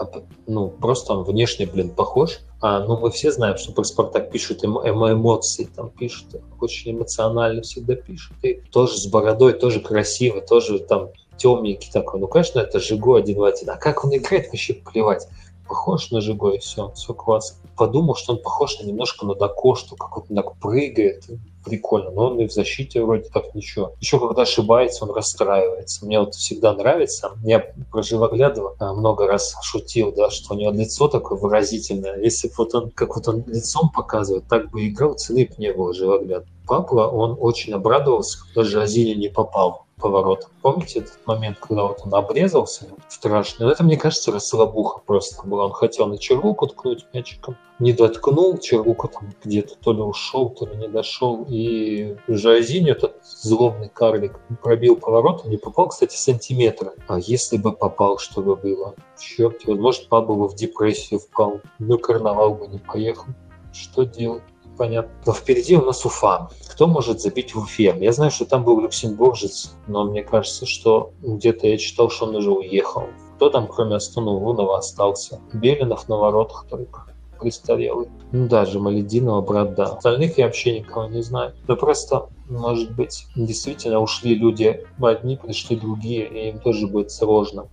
ну, 0.46 0.68
просто 0.68 1.14
он 1.14 1.24
внешне, 1.24 1.66
блин, 1.66 1.90
похож. 1.90 2.40
А, 2.60 2.80
ну, 2.80 2.96
мы 2.96 3.10
все 3.10 3.32
знаем, 3.32 3.56
что 3.56 3.72
про 3.72 3.82
Спартак 3.82 4.30
пишут 4.30 4.64
эмо 4.64 5.12
эмоции, 5.12 5.68
там 5.74 5.90
пишут, 5.90 6.36
очень 6.60 6.92
эмоционально 6.92 7.62
всегда 7.62 7.96
пишут. 7.96 8.36
И 8.42 8.54
тоже 8.70 8.98
с 8.98 9.06
бородой, 9.06 9.54
тоже 9.54 9.80
красиво, 9.80 10.40
тоже 10.40 10.78
там 10.78 11.10
темненький 11.36 11.90
такой. 11.90 12.20
Ну, 12.20 12.28
конечно, 12.28 12.60
это 12.60 12.78
Жигу 12.78 13.14
один 13.14 13.38
в 13.38 13.44
один. 13.44 13.70
А 13.70 13.76
как 13.76 14.04
он 14.04 14.14
играет, 14.16 14.46
вообще 14.46 14.74
плевать. 14.74 15.26
Похож 15.68 16.10
на 16.10 16.18
и 16.18 16.58
все, 16.58 16.90
все 16.92 17.14
классно. 17.14 17.58
Подумал, 17.76 18.14
что 18.14 18.34
он 18.34 18.42
похож 18.42 18.78
на 18.80 18.86
немножко 18.86 19.26
на 19.26 19.34
Дакошту, 19.34 19.96
как 19.96 20.16
он 20.18 20.36
так 20.36 20.56
прыгает, 20.58 21.24
прикольно, 21.64 22.10
но 22.10 22.30
он 22.30 22.40
и 22.40 22.46
в 22.46 22.52
защите 22.52 23.02
вроде 23.02 23.28
как 23.30 23.54
ничего. 23.54 23.94
Еще 24.00 24.18
когда 24.18 24.42
ошибается, 24.42 25.04
он 25.04 25.12
расстраивается. 25.12 26.04
Мне 26.04 26.20
вот 26.20 26.34
всегда 26.34 26.74
нравится. 26.74 27.32
Я 27.42 27.72
про 27.90 28.02
Живоглядова 28.02 28.76
а, 28.78 28.92
много 28.94 29.26
раз 29.26 29.56
шутил, 29.62 30.12
да, 30.12 30.30
что 30.30 30.54
у 30.54 30.58
него 30.58 30.72
лицо 30.72 31.08
такое 31.08 31.38
выразительное. 31.38 32.18
Если 32.18 32.48
бы 32.48 32.54
вот 32.58 32.74
он, 32.74 32.90
как 32.90 33.14
вот 33.16 33.28
он 33.28 33.44
лицом 33.46 33.90
показывает, 33.90 34.46
так 34.48 34.70
бы 34.70 34.88
играл, 34.88 35.14
цены 35.14 35.46
бы 35.46 35.54
не 35.58 35.72
было 35.72 35.94
Живогляд. 35.94 36.44
Папа, 36.66 37.08
он 37.08 37.36
очень 37.40 37.72
обрадовался, 37.72 38.38
когда 38.44 38.68
Жазини 38.68 39.14
не 39.14 39.28
попал 39.28 39.86
поворот. 40.02 40.48
Помните 40.60 40.98
этот 40.98 41.26
момент, 41.26 41.58
когда 41.60 41.84
вот 41.84 42.00
он 42.04 42.14
обрезался 42.14 42.86
страшно? 43.08 43.70
Это, 43.70 43.84
мне 43.84 43.96
кажется, 43.96 44.32
расслабуха 44.32 45.00
просто 45.06 45.46
была. 45.46 45.66
Он 45.66 45.72
хотел 45.72 46.06
на 46.06 46.18
Чаруку 46.18 46.66
ткнуть 46.66 47.06
мячиком, 47.12 47.56
не 47.78 47.92
доткнул, 47.92 48.58
Чарука 48.58 49.08
там 49.08 49.32
где-то 49.42 49.76
то 49.80 49.92
ли 49.92 50.00
ушел, 50.00 50.50
то 50.50 50.66
ли 50.66 50.76
не 50.76 50.88
дошел. 50.88 51.46
И 51.48 52.16
Жазинь, 52.26 52.90
этот 52.90 53.16
злобный 53.24 53.88
карлик, 53.88 54.38
пробил 54.62 54.96
поворот, 54.96 55.44
не 55.44 55.56
попал, 55.56 55.88
кстати, 55.88 56.16
сантиметра. 56.16 56.92
А 57.06 57.18
если 57.18 57.56
бы 57.56 57.72
попал, 57.72 58.18
что 58.18 58.42
бы 58.42 58.56
было? 58.56 58.94
Черт, 59.18 59.64
может, 59.66 60.08
папа 60.08 60.34
бы 60.34 60.48
в 60.48 60.56
депрессию 60.56 61.20
впал, 61.20 61.60
ну, 61.78 61.98
карнавал 61.98 62.54
бы 62.54 62.66
не 62.66 62.78
поехал. 62.78 63.26
Что 63.72 64.04
делать? 64.04 64.42
Понятно. 64.76 65.12
Но 65.26 65.32
впереди 65.32 65.76
у 65.76 65.84
нас 65.84 66.04
Уфа. 66.04 66.48
Кто 66.70 66.86
может 66.86 67.20
забить 67.20 67.54
в 67.54 67.58
Уфе? 67.58 67.96
Я 68.00 68.12
знаю, 68.12 68.30
что 68.30 68.44
там 68.44 68.64
был 68.64 68.80
люксембуржец, 68.80 69.74
но 69.86 70.04
мне 70.04 70.22
кажется, 70.22 70.66
что 70.66 71.12
где-то 71.22 71.66
я 71.66 71.76
читал, 71.78 72.10
что 72.10 72.26
он 72.26 72.36
уже 72.36 72.50
уехал. 72.50 73.04
Кто 73.36 73.50
там, 73.50 73.66
кроме 73.66 73.96
Астона 73.96 74.30
Лунова, 74.30 74.78
остался? 74.78 75.40
Белинов 75.52 76.08
на 76.08 76.16
воротах 76.16 76.66
только. 76.70 77.06
престарелый. 77.42 78.08
Ну, 78.30 78.48
даже 78.48 78.78
Малединова 78.78 79.40
брат, 79.42 79.74
да. 79.74 79.84
Остальных 79.84 80.38
я 80.38 80.46
вообще 80.46 80.78
никого 80.78 81.06
не 81.08 81.22
знаю. 81.22 81.54
Да 81.66 81.76
просто, 81.76 82.28
может 82.48 82.94
быть, 82.94 83.26
действительно 83.36 84.00
ушли 84.00 84.34
люди 84.34 84.86
одни, 85.00 85.36
пришли 85.36 85.76
другие, 85.76 86.28
и 86.28 86.50
им 86.50 86.60
тоже 86.60 86.86
будет 86.86 87.10
сложно. 87.10 87.68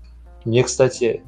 Мне, 0.49 0.63
кстати, 0.63 1.21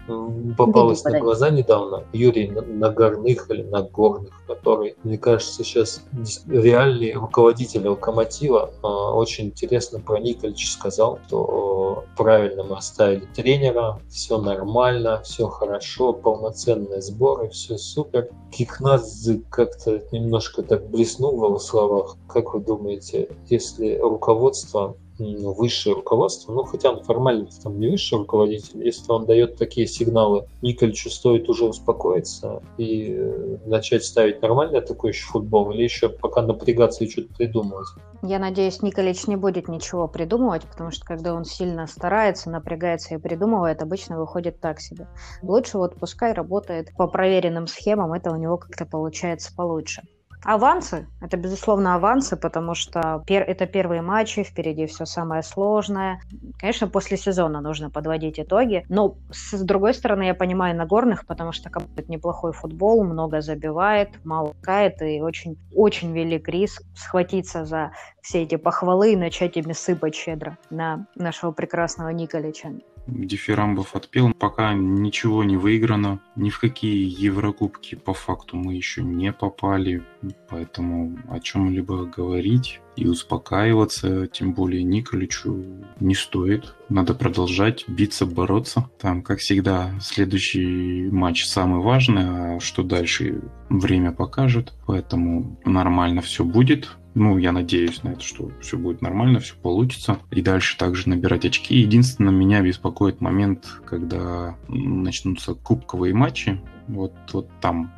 попалось 0.57 1.03
на 1.03 1.19
глаза 1.19 1.51
недавно 1.51 2.05
Юрий 2.11 2.49
Нагорных 2.49 3.51
или 3.51 3.61
Нагорных, 3.61 4.33
который, 4.47 4.95
мне 5.03 5.19
кажется, 5.19 5.63
сейчас 5.63 6.03
реальный 6.47 7.13
руководитель 7.13 7.87
Локомотива. 7.87 8.71
А, 8.81 9.13
очень 9.13 9.45
интересно 9.45 9.99
про 9.99 10.17
Николич 10.17 10.71
сказал, 10.71 11.19
что 11.27 12.03
правильно 12.17 12.63
мы 12.63 12.77
оставили 12.77 13.27
тренера, 13.35 13.99
все 14.09 14.41
нормально, 14.41 15.21
все 15.23 15.47
хорошо, 15.49 16.13
полноценные 16.13 17.03
сборы, 17.03 17.49
все 17.49 17.77
супер. 17.77 18.27
Кикнадзе 18.51 19.43
как-то 19.51 20.01
немножко 20.11 20.63
так 20.63 20.89
блеснул 20.89 21.37
в 21.53 21.59
словах. 21.59 22.17
Как 22.27 22.55
вы 22.55 22.61
думаете, 22.61 23.29
если 23.47 23.99
руководство 23.99 24.95
высшее 25.21 25.95
руководство, 25.95 26.53
ну 26.53 26.63
хотя 26.63 26.91
он 26.91 27.03
формально 27.03 27.47
там 27.61 27.79
не 27.79 27.89
высший 27.89 28.19
руководитель, 28.19 28.83
если 28.85 29.11
он 29.11 29.25
дает 29.25 29.57
такие 29.57 29.87
сигналы, 29.87 30.47
Никольчу 30.61 31.09
стоит 31.09 31.49
уже 31.49 31.65
успокоиться 31.65 32.61
и 32.77 33.13
э, 33.17 33.57
начать 33.65 34.03
ставить 34.03 34.41
нормальный 34.41 34.79
атакующий 34.79 35.25
футбол 35.25 35.71
или 35.71 35.83
еще 35.83 36.09
пока 36.09 36.41
напрягаться 36.41 37.03
и 37.03 37.09
что-то 37.09 37.33
придумывать? 37.35 37.87
Я 38.23 38.37
надеюсь, 38.37 38.83
Николич 38.83 39.25
не 39.25 39.35
будет 39.35 39.67
ничего 39.67 40.07
придумывать, 40.07 40.63
потому 40.63 40.91
что 40.91 41.03
когда 41.05 41.33
он 41.33 41.43
сильно 41.43 41.87
старается, 41.87 42.51
напрягается 42.51 43.15
и 43.15 43.17
придумывает, 43.17 43.81
обычно 43.81 44.19
выходит 44.19 44.59
так 44.59 44.79
себе. 44.79 45.07
Лучше 45.41 45.79
вот 45.79 45.95
пускай 45.95 46.33
работает 46.33 46.95
по 46.95 47.07
проверенным 47.07 47.65
схемам, 47.65 48.13
это 48.13 48.31
у 48.31 48.35
него 48.35 48.57
как-то 48.57 48.85
получается 48.85 49.51
получше. 49.55 50.03
Авансы– 50.43 51.07
это, 51.21 51.37
безусловно, 51.37 51.95
авансы, 51.95 52.35
потому 52.35 52.73
что 52.73 53.23
пер- 53.27 53.43
это 53.43 53.67
первые 53.67 54.01
матчи, 54.01 54.43
впереди 54.43 54.87
все 54.87 55.05
самое 55.05 55.43
сложное. 55.43 56.19
Конечно, 56.59 56.87
после 56.87 57.17
сезона 57.17 57.61
нужно 57.61 57.91
подводить 57.91 58.39
итоги, 58.39 58.83
но 58.89 59.17
с 59.31 59.61
другой 59.61 59.93
стороны, 59.93 60.23
я 60.23 60.33
понимаю 60.33 60.75
Нагорных, 60.75 61.27
потому 61.27 61.51
что 61.51 61.69
команда 61.69 62.03
неплохой 62.07 62.53
футбол, 62.53 63.03
много 63.03 63.41
забивает, 63.41 64.09
мало 64.23 64.55
кает, 64.61 65.01
и 65.03 65.21
очень, 65.21 65.57
очень 65.75 66.11
велик 66.11 66.47
риск 66.47 66.83
схватиться 66.95 67.63
за 67.63 67.91
все 68.21 68.41
эти 68.41 68.55
похвалы 68.55 69.13
и 69.13 69.17
начать 69.17 69.57
ими 69.57 69.73
сыпать 69.73 70.15
щедро 70.15 70.57
на 70.71 71.05
нашего 71.15 71.51
прекрасного 71.51 72.09
Николича 72.09 72.71
дифирамбов 73.07 73.95
отпел. 73.95 74.33
Пока 74.33 74.73
ничего 74.73 75.43
не 75.43 75.57
выиграно, 75.57 76.19
ни 76.35 76.49
в 76.49 76.59
какие 76.59 77.07
Еврокубки 77.07 77.95
по 77.95 78.13
факту 78.13 78.57
мы 78.57 78.75
еще 78.75 79.01
не 79.01 79.31
попали, 79.33 80.03
поэтому 80.49 81.17
о 81.29 81.39
чем-либо 81.39 82.05
говорить 82.05 82.79
и 82.95 83.07
успокаиваться, 83.07 84.27
тем 84.27 84.53
более 84.53 84.83
Николичу 84.83 85.63
не 85.99 86.15
стоит. 86.15 86.75
Надо 86.89 87.13
продолжать 87.13 87.85
биться, 87.87 88.25
бороться. 88.25 88.89
Там, 88.99 89.21
как 89.21 89.39
всегда, 89.39 89.91
следующий 90.01 91.09
матч 91.11 91.45
самый 91.45 91.81
важный, 91.81 92.55
а 92.55 92.59
что 92.59 92.83
дальше 92.83 93.41
время 93.69 94.11
покажет. 94.11 94.73
Поэтому 94.85 95.59
нормально 95.65 96.21
все 96.21 96.43
будет. 96.43 96.97
Ну, 97.13 97.37
я 97.37 97.51
надеюсь 97.51 98.03
на 98.03 98.09
это, 98.09 98.21
что 98.21 98.51
все 98.61 98.77
будет 98.77 99.01
нормально, 99.01 99.39
все 99.39 99.55
получится. 99.55 100.19
И 100.31 100.41
дальше 100.41 100.77
также 100.77 101.09
набирать 101.09 101.45
очки. 101.45 101.75
Единственное, 101.75 102.33
меня 102.33 102.61
беспокоит 102.61 103.19
момент, 103.19 103.65
когда 103.85 104.55
начнутся 104.69 105.53
кубковые 105.53 106.13
матчи. 106.13 106.61
Вот, 106.87 107.13
вот 107.33 107.49
там 107.59 107.91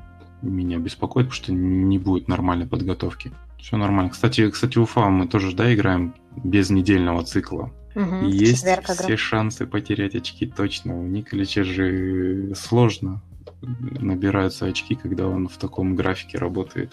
меня 0.50 0.78
беспокоит, 0.78 1.28
потому 1.28 1.44
что 1.44 1.54
не 1.54 1.98
будет 1.98 2.28
нормальной 2.28 2.68
подготовки. 2.68 3.32
Все 3.60 3.78
нормально. 3.78 4.12
Кстати, 4.12 4.50
кстати, 4.50 4.78
Уфа 4.78 5.10
мы 5.10 5.28
тоже, 5.28 5.56
да, 5.56 5.74
играем 5.74 6.16
без 6.44 6.70
недельного 6.70 7.24
цикла. 7.24 7.72
Угу, 7.96 8.26
Есть 8.26 8.66
все 8.66 9.18
шансы 9.18 9.68
потерять 9.68 10.16
очки 10.16 10.48
точно. 10.48 11.00
У 11.00 11.06
Николича 11.06 11.64
же 11.64 12.54
сложно 12.56 13.22
набираются 13.62 14.66
очки, 14.66 14.96
когда 14.96 15.28
он 15.28 15.48
в 15.48 15.58
таком 15.58 15.96
графике 15.96 16.38
работает. 16.38 16.92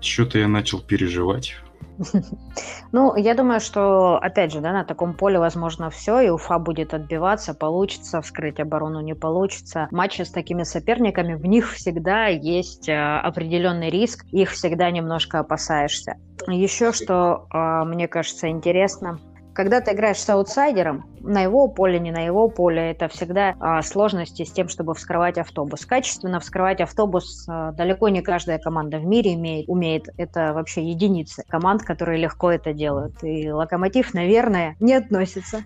Что-то 0.00 0.38
я 0.38 0.48
начал 0.48 0.80
переживать. 0.80 1.56
Ну, 2.92 3.16
я 3.16 3.34
думаю, 3.34 3.60
что, 3.60 4.18
опять 4.18 4.52
же, 4.52 4.60
да, 4.60 4.72
на 4.72 4.84
таком 4.84 5.14
поле 5.14 5.38
возможно 5.38 5.88
все, 5.88 6.20
и 6.20 6.28
Уфа 6.28 6.58
будет 6.58 6.92
отбиваться, 6.92 7.54
получится, 7.54 8.20
вскрыть 8.20 8.60
оборону 8.60 9.00
не 9.00 9.14
получится. 9.14 9.88
Матчи 9.90 10.22
с 10.22 10.30
такими 10.30 10.64
соперниками, 10.64 11.34
в 11.34 11.46
них 11.46 11.72
всегда 11.72 12.26
есть 12.26 12.88
э, 12.88 12.94
определенный 12.94 13.88
риск, 13.88 14.26
их 14.30 14.50
всегда 14.50 14.90
немножко 14.90 15.38
опасаешься. 15.38 16.16
Еще 16.46 16.92
что, 16.92 17.46
э, 17.52 17.84
мне 17.84 18.08
кажется, 18.08 18.48
интересно, 18.48 19.18
когда 19.54 19.80
ты 19.80 19.92
играешь 19.92 20.18
с 20.18 20.28
аутсайдером, 20.28 21.04
на 21.20 21.42
его 21.42 21.68
поле, 21.68 21.98
не 21.98 22.10
на 22.10 22.24
его 22.24 22.48
поле, 22.48 22.90
это 22.90 23.08
всегда 23.08 23.54
а, 23.60 23.82
сложности 23.82 24.44
с 24.44 24.52
тем, 24.52 24.68
чтобы 24.68 24.94
вскрывать 24.94 25.38
автобус. 25.38 25.86
Качественно 25.86 26.40
вскрывать 26.40 26.80
автобус 26.80 27.46
а, 27.48 27.72
далеко 27.72 28.08
не 28.08 28.22
каждая 28.22 28.58
команда 28.58 28.98
в 28.98 29.04
мире 29.04 29.34
имеет, 29.34 29.68
умеет. 29.68 30.08
Это 30.16 30.52
вообще 30.52 30.82
единицы 30.82 31.44
команд, 31.48 31.82
которые 31.82 32.18
легко 32.18 32.50
это 32.50 32.72
делают. 32.72 33.22
И 33.22 33.50
Локомотив, 33.50 34.14
наверное, 34.14 34.76
не 34.80 34.94
относится 34.94 35.62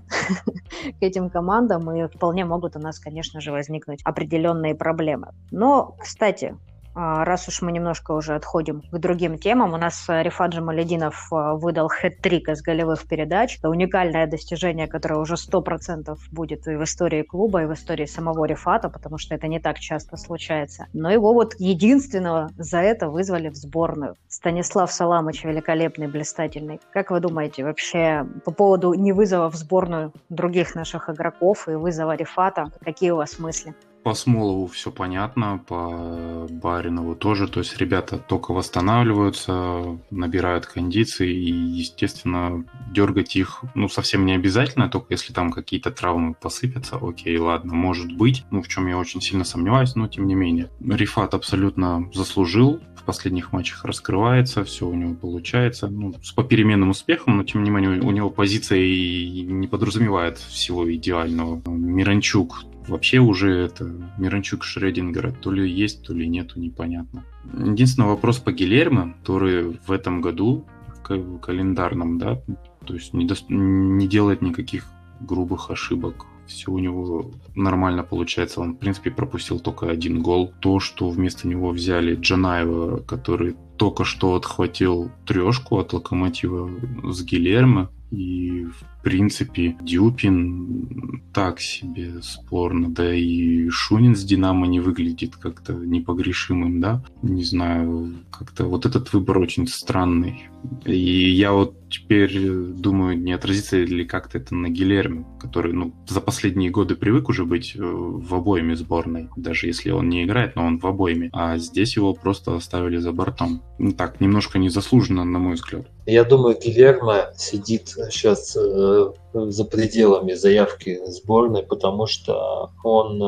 к 1.00 1.02
этим 1.02 1.30
командам, 1.30 1.90
и 1.90 2.06
вполне 2.08 2.44
могут 2.44 2.76
у 2.76 2.78
нас, 2.78 2.98
конечно 2.98 3.40
же, 3.40 3.52
возникнуть 3.52 4.00
определенные 4.04 4.74
проблемы. 4.74 5.28
Но, 5.50 5.96
кстати, 5.98 6.56
раз 6.96 7.46
уж 7.48 7.60
мы 7.60 7.72
немножко 7.72 8.12
уже 8.12 8.34
отходим 8.34 8.80
к 8.80 8.98
другим 8.98 9.38
темам, 9.38 9.74
у 9.74 9.76
нас 9.76 10.08
э, 10.08 10.22
Рифат 10.22 10.52
Джамалединов 10.52 11.28
э, 11.30 11.52
выдал 11.54 11.88
хэт-трик 11.88 12.48
из 12.50 12.62
голевых 12.62 13.06
передач. 13.06 13.58
Это 13.58 13.68
уникальное 13.68 14.26
достижение, 14.26 14.86
которое 14.86 15.20
уже 15.20 15.34
100% 15.34 16.16
будет 16.32 16.66
и 16.66 16.74
в 16.74 16.82
истории 16.82 17.22
клуба, 17.22 17.62
и 17.62 17.66
в 17.66 17.74
истории 17.74 18.06
самого 18.06 18.46
Рифата, 18.46 18.88
потому 18.88 19.18
что 19.18 19.34
это 19.34 19.46
не 19.46 19.60
так 19.60 19.78
часто 19.78 20.16
случается. 20.16 20.86
Но 20.94 21.10
его 21.10 21.34
вот 21.34 21.54
единственного 21.58 22.50
за 22.56 22.78
это 22.78 23.10
вызвали 23.10 23.50
в 23.50 23.56
сборную. 23.56 24.16
Станислав 24.28 24.90
Саламыч 24.90 25.44
великолепный, 25.44 26.08
блистательный. 26.08 26.80
Как 26.92 27.10
вы 27.10 27.20
думаете 27.20 27.64
вообще 27.64 28.26
по 28.44 28.52
поводу 28.52 28.94
не 28.94 29.12
вызова 29.12 29.50
в 29.50 29.54
сборную 29.54 30.12
других 30.30 30.74
наших 30.74 31.10
игроков 31.10 31.68
и 31.68 31.72
вызова 31.72 32.16
Рифата? 32.16 32.70
Какие 32.82 33.10
у 33.10 33.16
вас 33.16 33.38
мысли? 33.38 33.74
По 34.06 34.14
Смолову 34.14 34.68
все 34.68 34.92
понятно, 34.92 35.60
по 35.66 36.46
Баринову 36.48 37.16
тоже. 37.16 37.48
То 37.48 37.58
есть 37.58 37.76
ребята 37.78 38.18
только 38.18 38.52
восстанавливаются, 38.52 39.98
набирают 40.12 40.66
кондиции 40.66 41.28
и, 41.28 41.50
естественно, 41.50 42.64
дергать 42.92 43.34
их, 43.34 43.64
ну, 43.74 43.88
совсем 43.88 44.24
не 44.24 44.34
обязательно, 44.34 44.88
только 44.88 45.14
если 45.14 45.32
там 45.32 45.50
какие-то 45.50 45.90
травмы 45.90 46.34
посыпятся, 46.34 47.00
окей, 47.02 47.36
ладно, 47.36 47.74
может 47.74 48.16
быть, 48.16 48.44
ну, 48.52 48.62
в 48.62 48.68
чем 48.68 48.86
я 48.86 48.96
очень 48.96 49.20
сильно 49.20 49.42
сомневаюсь, 49.42 49.96
но 49.96 50.06
тем 50.06 50.28
не 50.28 50.36
менее. 50.36 50.70
Рифат 50.78 51.34
абсолютно 51.34 52.08
заслужил, 52.14 52.80
в 52.94 53.02
последних 53.02 53.52
матчах 53.52 53.84
раскрывается, 53.84 54.62
все 54.62 54.86
у 54.86 54.94
него 54.94 55.14
получается, 55.14 55.88
ну, 55.88 56.14
с 56.22 56.30
попеременным 56.30 56.90
успехом, 56.90 57.38
но 57.38 57.42
тем 57.42 57.64
не 57.64 57.70
менее 57.70 58.00
у 58.00 58.12
него 58.12 58.30
позиция 58.30 58.78
и 58.78 59.40
не 59.42 59.66
подразумевает 59.66 60.38
всего 60.38 60.92
идеального. 60.94 61.60
Миранчук 61.66 62.66
вообще 62.88 63.18
уже 63.18 63.52
это 63.52 63.84
Миранчук 64.18 64.64
Шредингера 64.64 65.32
то 65.32 65.50
ли 65.50 65.70
есть, 65.70 66.06
то 66.06 66.12
ли 66.12 66.28
нету, 66.28 66.60
непонятно. 66.60 67.24
Единственный 67.54 68.08
вопрос 68.08 68.38
по 68.38 68.52
Гилермо, 68.52 69.14
который 69.20 69.78
в 69.86 69.92
этом 69.92 70.20
году, 70.20 70.64
в 71.08 71.38
календарном, 71.38 72.18
да, 72.18 72.40
то 72.84 72.94
есть 72.94 73.12
не, 73.14 73.26
до... 73.26 73.34
не 73.48 74.06
делает 74.06 74.42
никаких 74.42 74.86
грубых 75.20 75.70
ошибок. 75.70 76.26
Все 76.46 76.70
у 76.70 76.78
него 76.78 77.32
нормально 77.56 78.04
получается. 78.04 78.60
Он, 78.60 78.74
в 78.74 78.78
принципе, 78.78 79.10
пропустил 79.10 79.58
только 79.58 79.90
один 79.90 80.22
гол. 80.22 80.52
То, 80.60 80.78
что 80.78 81.10
вместо 81.10 81.48
него 81.48 81.70
взяли 81.70 82.14
Джанаева, 82.14 82.98
который 83.02 83.56
только 83.76 84.04
что 84.04 84.36
отхватил 84.36 85.10
трешку 85.26 85.78
от 85.78 85.92
Локомотива 85.92 86.70
с 87.10 87.24
Гилермо, 87.24 87.90
и, 88.12 88.64
в 88.66 88.95
принципе, 89.06 89.76
Дюпин 89.82 91.22
так 91.32 91.60
себе 91.60 92.14
спорно, 92.22 92.90
да 92.90 93.14
и 93.14 93.68
Шунин 93.68 94.16
с 94.16 94.24
Динамо 94.24 94.66
не 94.66 94.80
выглядит 94.80 95.36
как-то 95.36 95.74
непогрешимым, 95.74 96.80
да? 96.80 97.04
Не 97.22 97.44
знаю, 97.44 98.14
как-то 98.36 98.64
вот 98.64 98.84
этот 98.84 99.12
выбор 99.12 99.38
очень 99.38 99.68
странный. 99.68 100.48
И 100.84 101.30
я 101.30 101.52
вот 101.52 101.76
теперь 101.88 102.36
думаю, 102.40 103.16
не 103.16 103.32
отразится 103.32 103.76
ли 103.76 104.04
как-то 104.04 104.38
это 104.38 104.54
на 104.54 104.68
Гилерме, 104.68 105.24
который, 105.38 105.72
ну, 105.72 105.94
за 106.08 106.20
последние 106.20 106.70
годы 106.70 106.96
привык 106.96 107.28
уже 107.28 107.44
быть 107.44 107.76
э, 107.76 107.80
в 107.80 108.34
обоими 108.34 108.74
сборной, 108.74 109.28
даже 109.36 109.68
если 109.68 109.90
он 109.90 110.08
не 110.08 110.24
играет, 110.24 110.56
но 110.56 110.66
он 110.66 110.78
в 110.78 110.86
обоими. 110.86 111.30
А 111.32 111.58
здесь 111.58 111.96
его 111.96 112.12
просто 112.14 112.56
оставили 112.56 112.96
за 112.96 113.12
бортом. 113.12 113.62
Так, 113.96 114.20
немножко 114.20 114.58
незаслуженно, 114.58 115.24
на 115.24 115.38
мой 115.38 115.54
взгляд. 115.54 115.86
Я 116.06 116.24
думаю, 116.24 116.56
Гильермо 116.60 117.32
сидит 117.36 117.88
сейчас 118.10 118.56
э, 118.96 119.12
за 119.50 119.64
пределами 119.64 120.32
заявки 120.32 121.00
сборной, 121.06 121.62
потому 121.62 122.06
что 122.06 122.70
он, 122.82 123.18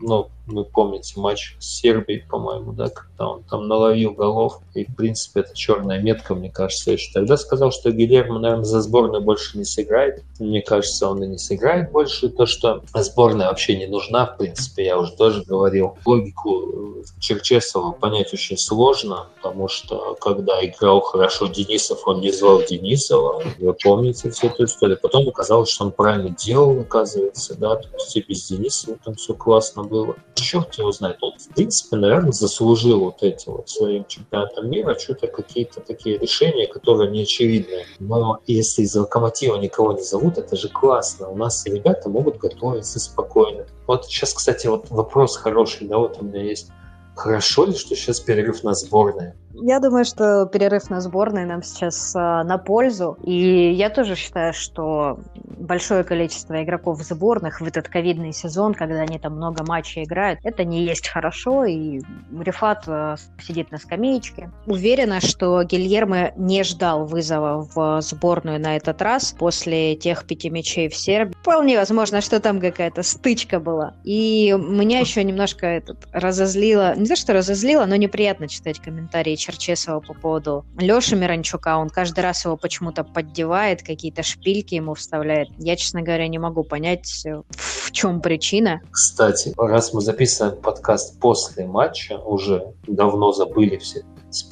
ну, 0.00 0.28
вы 0.46 0.64
помните 0.64 1.20
матч 1.20 1.56
с 1.58 1.80
Сербией, 1.80 2.24
по-моему, 2.28 2.72
да, 2.72 2.88
когда 2.88 3.28
он 3.28 3.42
там 3.44 3.68
наловил 3.68 4.12
голов, 4.12 4.60
и, 4.74 4.84
в 4.84 4.96
принципе, 4.96 5.40
это 5.40 5.54
черная 5.54 6.00
метка, 6.00 6.34
мне 6.34 6.50
кажется. 6.50 6.92
Еще 6.92 7.12
тогда 7.12 7.36
сказал, 7.36 7.70
что 7.70 7.90
Гильермо, 7.90 8.38
наверное, 8.38 8.64
за 8.64 8.80
сборную 8.80 9.22
больше 9.22 9.58
не 9.58 9.64
сыграет. 9.64 10.22
Мне 10.38 10.62
кажется, 10.62 11.08
он 11.08 11.22
и 11.22 11.26
не 11.26 11.38
сыграет 11.38 11.90
больше. 11.92 12.28
То, 12.30 12.46
что 12.46 12.82
сборная 12.94 13.48
вообще 13.48 13.76
не 13.76 13.86
нужна, 13.86 14.26
в 14.26 14.38
принципе, 14.38 14.86
я 14.86 14.98
уже 14.98 15.12
тоже 15.12 15.44
говорил. 15.44 15.98
Логику 16.06 17.04
Черчесова 17.20 17.92
понять 17.92 18.32
очень 18.32 18.56
сложно, 18.56 19.26
потому 19.42 19.68
что, 19.68 20.16
когда 20.20 20.64
играл 20.64 21.00
хорошо 21.00 21.46
Денисов, 21.46 22.06
он 22.06 22.20
не 22.20 22.32
звал 22.32 22.62
Денисова. 22.62 23.42
Вы 23.58 23.74
помните 23.74 24.30
всю 24.30 24.46
эту 24.46 24.64
историю. 24.64 24.98
Потом 25.00 25.27
оказалось, 25.28 25.70
что 25.70 25.86
он 25.86 25.92
правильно 25.92 26.30
делал, 26.30 26.80
оказывается, 26.80 27.54
да, 27.56 27.76
то 27.76 27.88
есть 27.94 28.16
и 28.16 28.20
без 28.20 28.48
Денисова 28.48 28.98
там 29.04 29.14
все 29.14 29.34
классно 29.34 29.84
было 29.84 30.16
черт 30.48 30.74
его 30.74 30.92
знает. 30.92 31.18
Он, 31.20 31.32
в 31.38 31.54
принципе, 31.54 31.96
наверное, 31.96 32.32
заслужил 32.32 33.00
вот 33.00 33.22
эти 33.22 33.48
вот 33.48 33.68
своим 33.68 34.04
чемпионатом 34.06 34.70
мира 34.70 34.96
что-то 34.98 35.26
какие-то 35.26 35.80
такие 35.80 36.18
решения, 36.18 36.66
которые 36.66 37.10
не 37.10 37.22
очевидны. 37.22 37.84
Но 37.98 38.40
если 38.46 38.82
из 38.82 38.94
Локомотива 38.96 39.56
никого 39.56 39.92
не 39.92 40.02
зовут, 40.02 40.38
это 40.38 40.56
же 40.56 40.68
классно. 40.68 41.28
У 41.28 41.36
нас 41.36 41.66
ребята 41.66 42.08
могут 42.08 42.38
готовиться 42.38 43.00
спокойно. 43.00 43.66
Вот 43.86 44.06
сейчас, 44.06 44.34
кстати, 44.34 44.66
вот 44.66 44.90
вопрос 44.90 45.36
хороший, 45.36 45.86
да, 45.86 45.98
вот 45.98 46.18
у 46.20 46.24
меня 46.24 46.42
есть. 46.42 46.70
Хорошо 47.18 47.66
ли, 47.66 47.74
что 47.74 47.96
сейчас 47.96 48.20
перерыв 48.20 48.62
на 48.62 48.74
сборные? 48.74 49.34
Я 49.60 49.80
думаю, 49.80 50.04
что 50.04 50.46
перерыв 50.46 50.88
на 50.88 51.00
сборной 51.00 51.44
нам 51.44 51.62
сейчас 51.64 52.14
а, 52.14 52.44
на 52.44 52.58
пользу. 52.58 53.18
И 53.24 53.72
я 53.72 53.90
тоже 53.90 54.14
считаю, 54.14 54.52
что 54.52 55.18
большое 55.34 56.04
количество 56.04 56.62
игроков 56.62 57.00
в 57.00 57.02
сборных 57.02 57.60
в 57.60 57.66
этот 57.66 57.88
ковидный 57.88 58.32
сезон, 58.32 58.72
когда 58.74 59.00
они 59.00 59.18
там 59.18 59.34
много 59.34 59.64
матчей 59.66 60.04
играют, 60.04 60.38
это 60.44 60.64
не 60.64 60.84
есть 60.84 61.08
хорошо. 61.08 61.64
И 61.64 62.00
Рифат 62.38 62.84
а, 62.86 63.16
сидит 63.42 63.72
на 63.72 63.78
скамеечке. 63.78 64.52
Уверена, 64.66 65.20
что 65.20 65.62
Гильермо 65.64 66.32
не 66.36 66.62
ждал 66.62 67.06
вызова 67.06 67.66
в 67.74 68.00
сборную 68.00 68.60
на 68.60 68.76
этот 68.76 69.02
раз 69.02 69.34
после 69.36 69.96
тех 69.96 70.24
пяти 70.24 70.50
мячей 70.50 70.88
в 70.88 70.94
Сербии. 70.94 71.34
Вполне 71.40 71.78
возможно, 71.78 72.20
что 72.20 72.38
там 72.38 72.60
какая-то 72.60 73.02
стычка 73.02 73.58
была. 73.58 73.94
И 74.04 74.52
меня 74.56 75.00
еще 75.00 75.24
немножко 75.24 75.66
этот 75.66 76.06
разозлило, 76.12 76.94
не 77.08 77.14
знаю, 77.14 77.24
что 77.24 77.32
разозлило, 77.32 77.86
но 77.86 77.96
неприятно 77.96 78.48
читать 78.48 78.80
комментарии 78.80 79.34
Черчесова 79.34 80.00
по 80.00 80.12
поводу 80.12 80.66
Леши 80.78 81.16
Миранчука. 81.16 81.78
Он 81.78 81.88
каждый 81.88 82.20
раз 82.20 82.44
его 82.44 82.58
почему-то 82.58 83.02
поддевает, 83.02 83.82
какие-то 83.82 84.22
шпильки 84.22 84.74
ему 84.74 84.92
вставляет. 84.92 85.48
Я, 85.56 85.76
честно 85.76 86.02
говоря, 86.02 86.28
не 86.28 86.38
могу 86.38 86.64
понять, 86.64 87.24
в 87.56 87.92
чем 87.92 88.20
причина. 88.20 88.82
Кстати, 88.90 89.54
раз 89.56 89.94
мы 89.94 90.02
записываем 90.02 90.60
подкаст 90.60 91.18
после 91.18 91.66
матча, 91.66 92.18
уже 92.18 92.74
давно 92.86 93.32
забыли 93.32 93.78
все, 93.78 94.02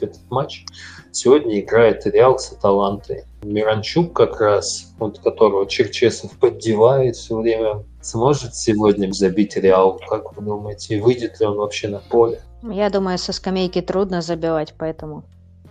этот 0.01 0.31
матч, 0.31 0.65
сегодня 1.13 1.61
играет 1.61 2.07
Реал 2.07 2.39
с 2.39 2.53
Аталантой. 2.53 3.25
Миранчук 3.43 4.15
как 4.15 4.41
раз, 4.41 4.95
вот 4.99 5.19
которого 5.19 5.67
Черчесов 5.67 6.33
поддевает 6.39 7.17
все 7.17 7.37
время, 7.37 7.85
сможет 8.01 8.55
сегодня 8.55 9.13
забить 9.13 9.57
Реал? 9.57 10.01
Как 10.09 10.35
вы 10.37 10.43
думаете, 10.43 11.01
выйдет 11.03 11.39
ли 11.41 11.47
он 11.47 11.57
вообще 11.57 11.89
на 11.89 11.99
поле? 11.99 12.41
Я 12.63 12.91
думаю, 12.91 13.19
со 13.19 13.33
скамейки 13.33 13.81
трудно 13.81 14.23
забивать, 14.23 14.75
поэтому 14.77 15.25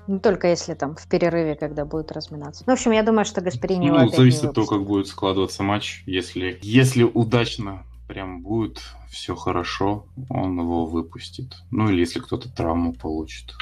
не 0.08 0.20
только 0.20 0.48
если 0.48 0.76
там 0.76 0.96
в 0.96 1.08
перерыве, 1.08 1.56
когда 1.56 1.86
будет 1.86 2.12
разминаться. 2.12 2.64
Ну, 2.68 2.74
в 2.74 2.76
общем, 2.76 2.92
я 2.92 3.04
думаю, 3.04 3.26
что 3.26 3.42
Гасперини 3.42 3.90
Ну, 3.90 4.10
зависит 4.10 4.46
от 4.46 4.56
того, 4.56 4.68
как 4.68 4.86
будет 4.86 5.08
складываться 5.08 5.64
матч. 5.64 6.04
Если, 6.06 6.60
если 6.62 7.04
удачно 7.04 7.84
прям 8.08 8.44
будет 8.44 8.82
все 9.10 9.36
хорошо, 9.36 10.06
он 10.30 10.60
его 10.60 10.86
выпустит. 10.86 11.56
Ну, 11.72 11.90
или 11.90 12.02
если 12.02 12.20
кто-то 12.20 12.50
травму 12.54 12.94
получит. 12.94 13.54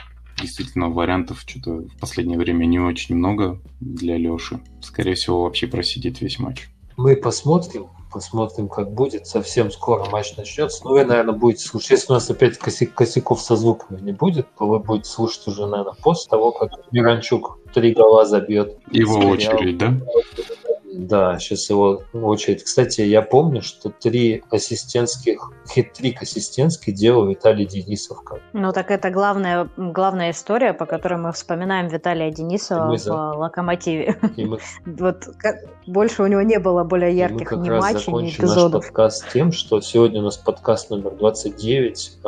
Действительно, 0.42 0.90
вариантов 0.90 1.44
что-то 1.46 1.88
в 1.88 2.00
последнее 2.00 2.38
время 2.38 2.66
не 2.66 2.80
очень 2.80 3.16
много 3.16 3.62
для 3.80 4.18
Леши. 4.18 4.60
Скорее 4.82 5.16
всего, 5.16 5.44
вообще 5.44 5.68
просидит 5.68 6.22
весь 6.22 6.40
матч. 6.40 6.70
Мы 6.98 7.16
посмотрим 7.16 7.88
посмотрим, 8.14 8.70
как 8.70 8.92
будет. 8.92 9.28
Совсем 9.28 9.72
скоро 9.72 10.06
матч 10.10 10.36
начнется. 10.38 10.84
Ну, 10.84 10.92
вы, 10.92 11.06
наверное, 11.06 11.34
будете 11.34 11.66
слушать. 11.66 11.92
Если 11.92 12.12
у 12.12 12.16
нас 12.16 12.30
опять 12.30 12.58
косяк, 12.58 12.94
косяков 12.94 13.42
со 13.42 13.56
звуком 13.56 14.04
не 14.06 14.12
будет, 14.12 14.48
то 14.58 14.68
вы 14.68 14.80
будете 14.80 15.10
слушать 15.10 15.48
уже, 15.48 15.66
наверное, 15.66 15.96
после 16.02 16.30
того, 16.30 16.52
как 16.52 16.72
Миранчук 16.92 17.60
три 17.74 17.94
гола 17.94 18.26
забьет. 18.26 18.78
Его 18.92 19.18
очередь, 19.30 19.78
да? 19.78 19.94
Да, 20.96 21.40
сейчас 21.40 21.70
его 21.70 22.04
очередь. 22.14 22.64
Кстати, 22.64 23.02
я 23.02 23.22
помню, 23.22 23.62
что 23.62 23.90
три 23.90 24.44
ассистентских, 24.52 25.52
хит-трик 25.68 26.22
ассистентский 26.22 26.94
делал 26.94 27.26
Виталий 27.28 27.66
Денисов. 27.66 28.20
Ну 28.54 28.72
так 28.72 28.92
это 28.92 29.10
главная, 29.10 29.70
главная 29.76 30.32
история, 30.32 30.74
по 30.74 30.86
которой 30.86 31.16
мы 31.16 31.32
вспоминаем 31.32 31.88
Виталия 31.88 32.32
Денисова 32.32 32.86
мы, 32.86 32.98
в 32.98 33.06
да. 33.06 33.32
«Локомотиве». 33.34 34.18
Мы... 34.38 34.60
Вот 34.86 35.28
как, 35.38 35.58
больше 35.88 36.24
у 36.24 36.28
него 36.28 36.42
не 36.42 36.60
было 36.60 36.84
более 36.84 37.16
ярких 37.16 37.52
ни 37.52 37.70
матчей, 37.70 38.14
ни 38.14 38.30
эпизодов. 38.30 38.84
наш 38.84 38.86
подкаст 38.86 39.26
тем, 39.34 39.52
что 39.52 39.82
сегодня 39.82 40.22
у 40.22 40.26
нас 40.26 40.38
подкаст 40.38 40.90
номер 40.90 41.12
29. 41.16 42.20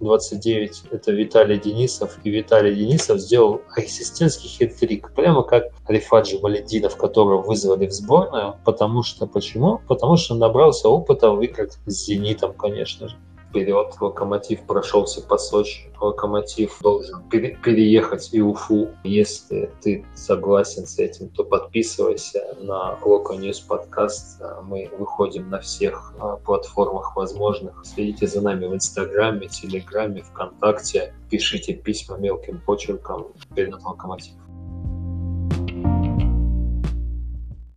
29 0.00 0.82
а, 0.90 0.94
это 0.94 1.12
Виталий 1.12 1.58
Денисов. 1.58 2.18
И 2.24 2.30
Виталий 2.30 2.74
Денисов 2.74 3.18
сделал 3.20 3.62
ассистентский 3.74 4.48
хит-трик. 4.48 5.12
Прямо 5.14 5.42
как 5.42 5.64
Рифаджи 5.88 6.38
Валентинов, 6.38 6.96
которого 6.96 7.42
вызвали 7.42 7.86
в 7.86 7.92
сборную, 8.02 8.56
потому 8.64 9.02
что 9.02 9.26
почему? 9.26 9.80
Потому 9.88 10.16
что 10.16 10.34
набрался 10.34 10.88
опыта 10.88 11.30
в 11.30 11.40
играх 11.40 11.70
с 11.86 12.06
«Зенитом», 12.06 12.52
конечно 12.52 13.08
же 13.08 13.16
вперед. 13.52 13.94
Локомотив 14.00 14.62
прошелся 14.66 15.20
по 15.20 15.36
Сочи. 15.36 15.92
Локомотив 16.00 16.78
должен 16.80 17.22
пере- 17.28 17.58
переехать 17.62 18.30
и 18.32 18.40
Уфу. 18.40 18.88
Если 19.04 19.70
ты 19.82 20.04
согласен 20.14 20.86
с 20.86 20.98
этим, 20.98 21.28
то 21.28 21.44
подписывайся 21.44 22.56
на 22.60 22.98
Локо 23.04 23.34
News 23.34 23.60
подкаст. 23.60 24.42
Мы 24.62 24.90
выходим 24.98 25.50
на 25.50 25.60
всех 25.60 26.14
а, 26.18 26.36
платформах 26.36 27.14
возможных. 27.14 27.84
Следите 27.84 28.26
за 28.26 28.40
нами 28.40 28.66
в 28.66 28.74
Инстаграме, 28.74 29.48
Телеграме, 29.48 30.22
ВКонтакте. 30.22 31.14
Пишите 31.30 31.74
письма 31.74 32.16
мелким 32.16 32.60
почерком 32.64 33.32
перед 33.54 33.74
Локомотив. 33.82 34.34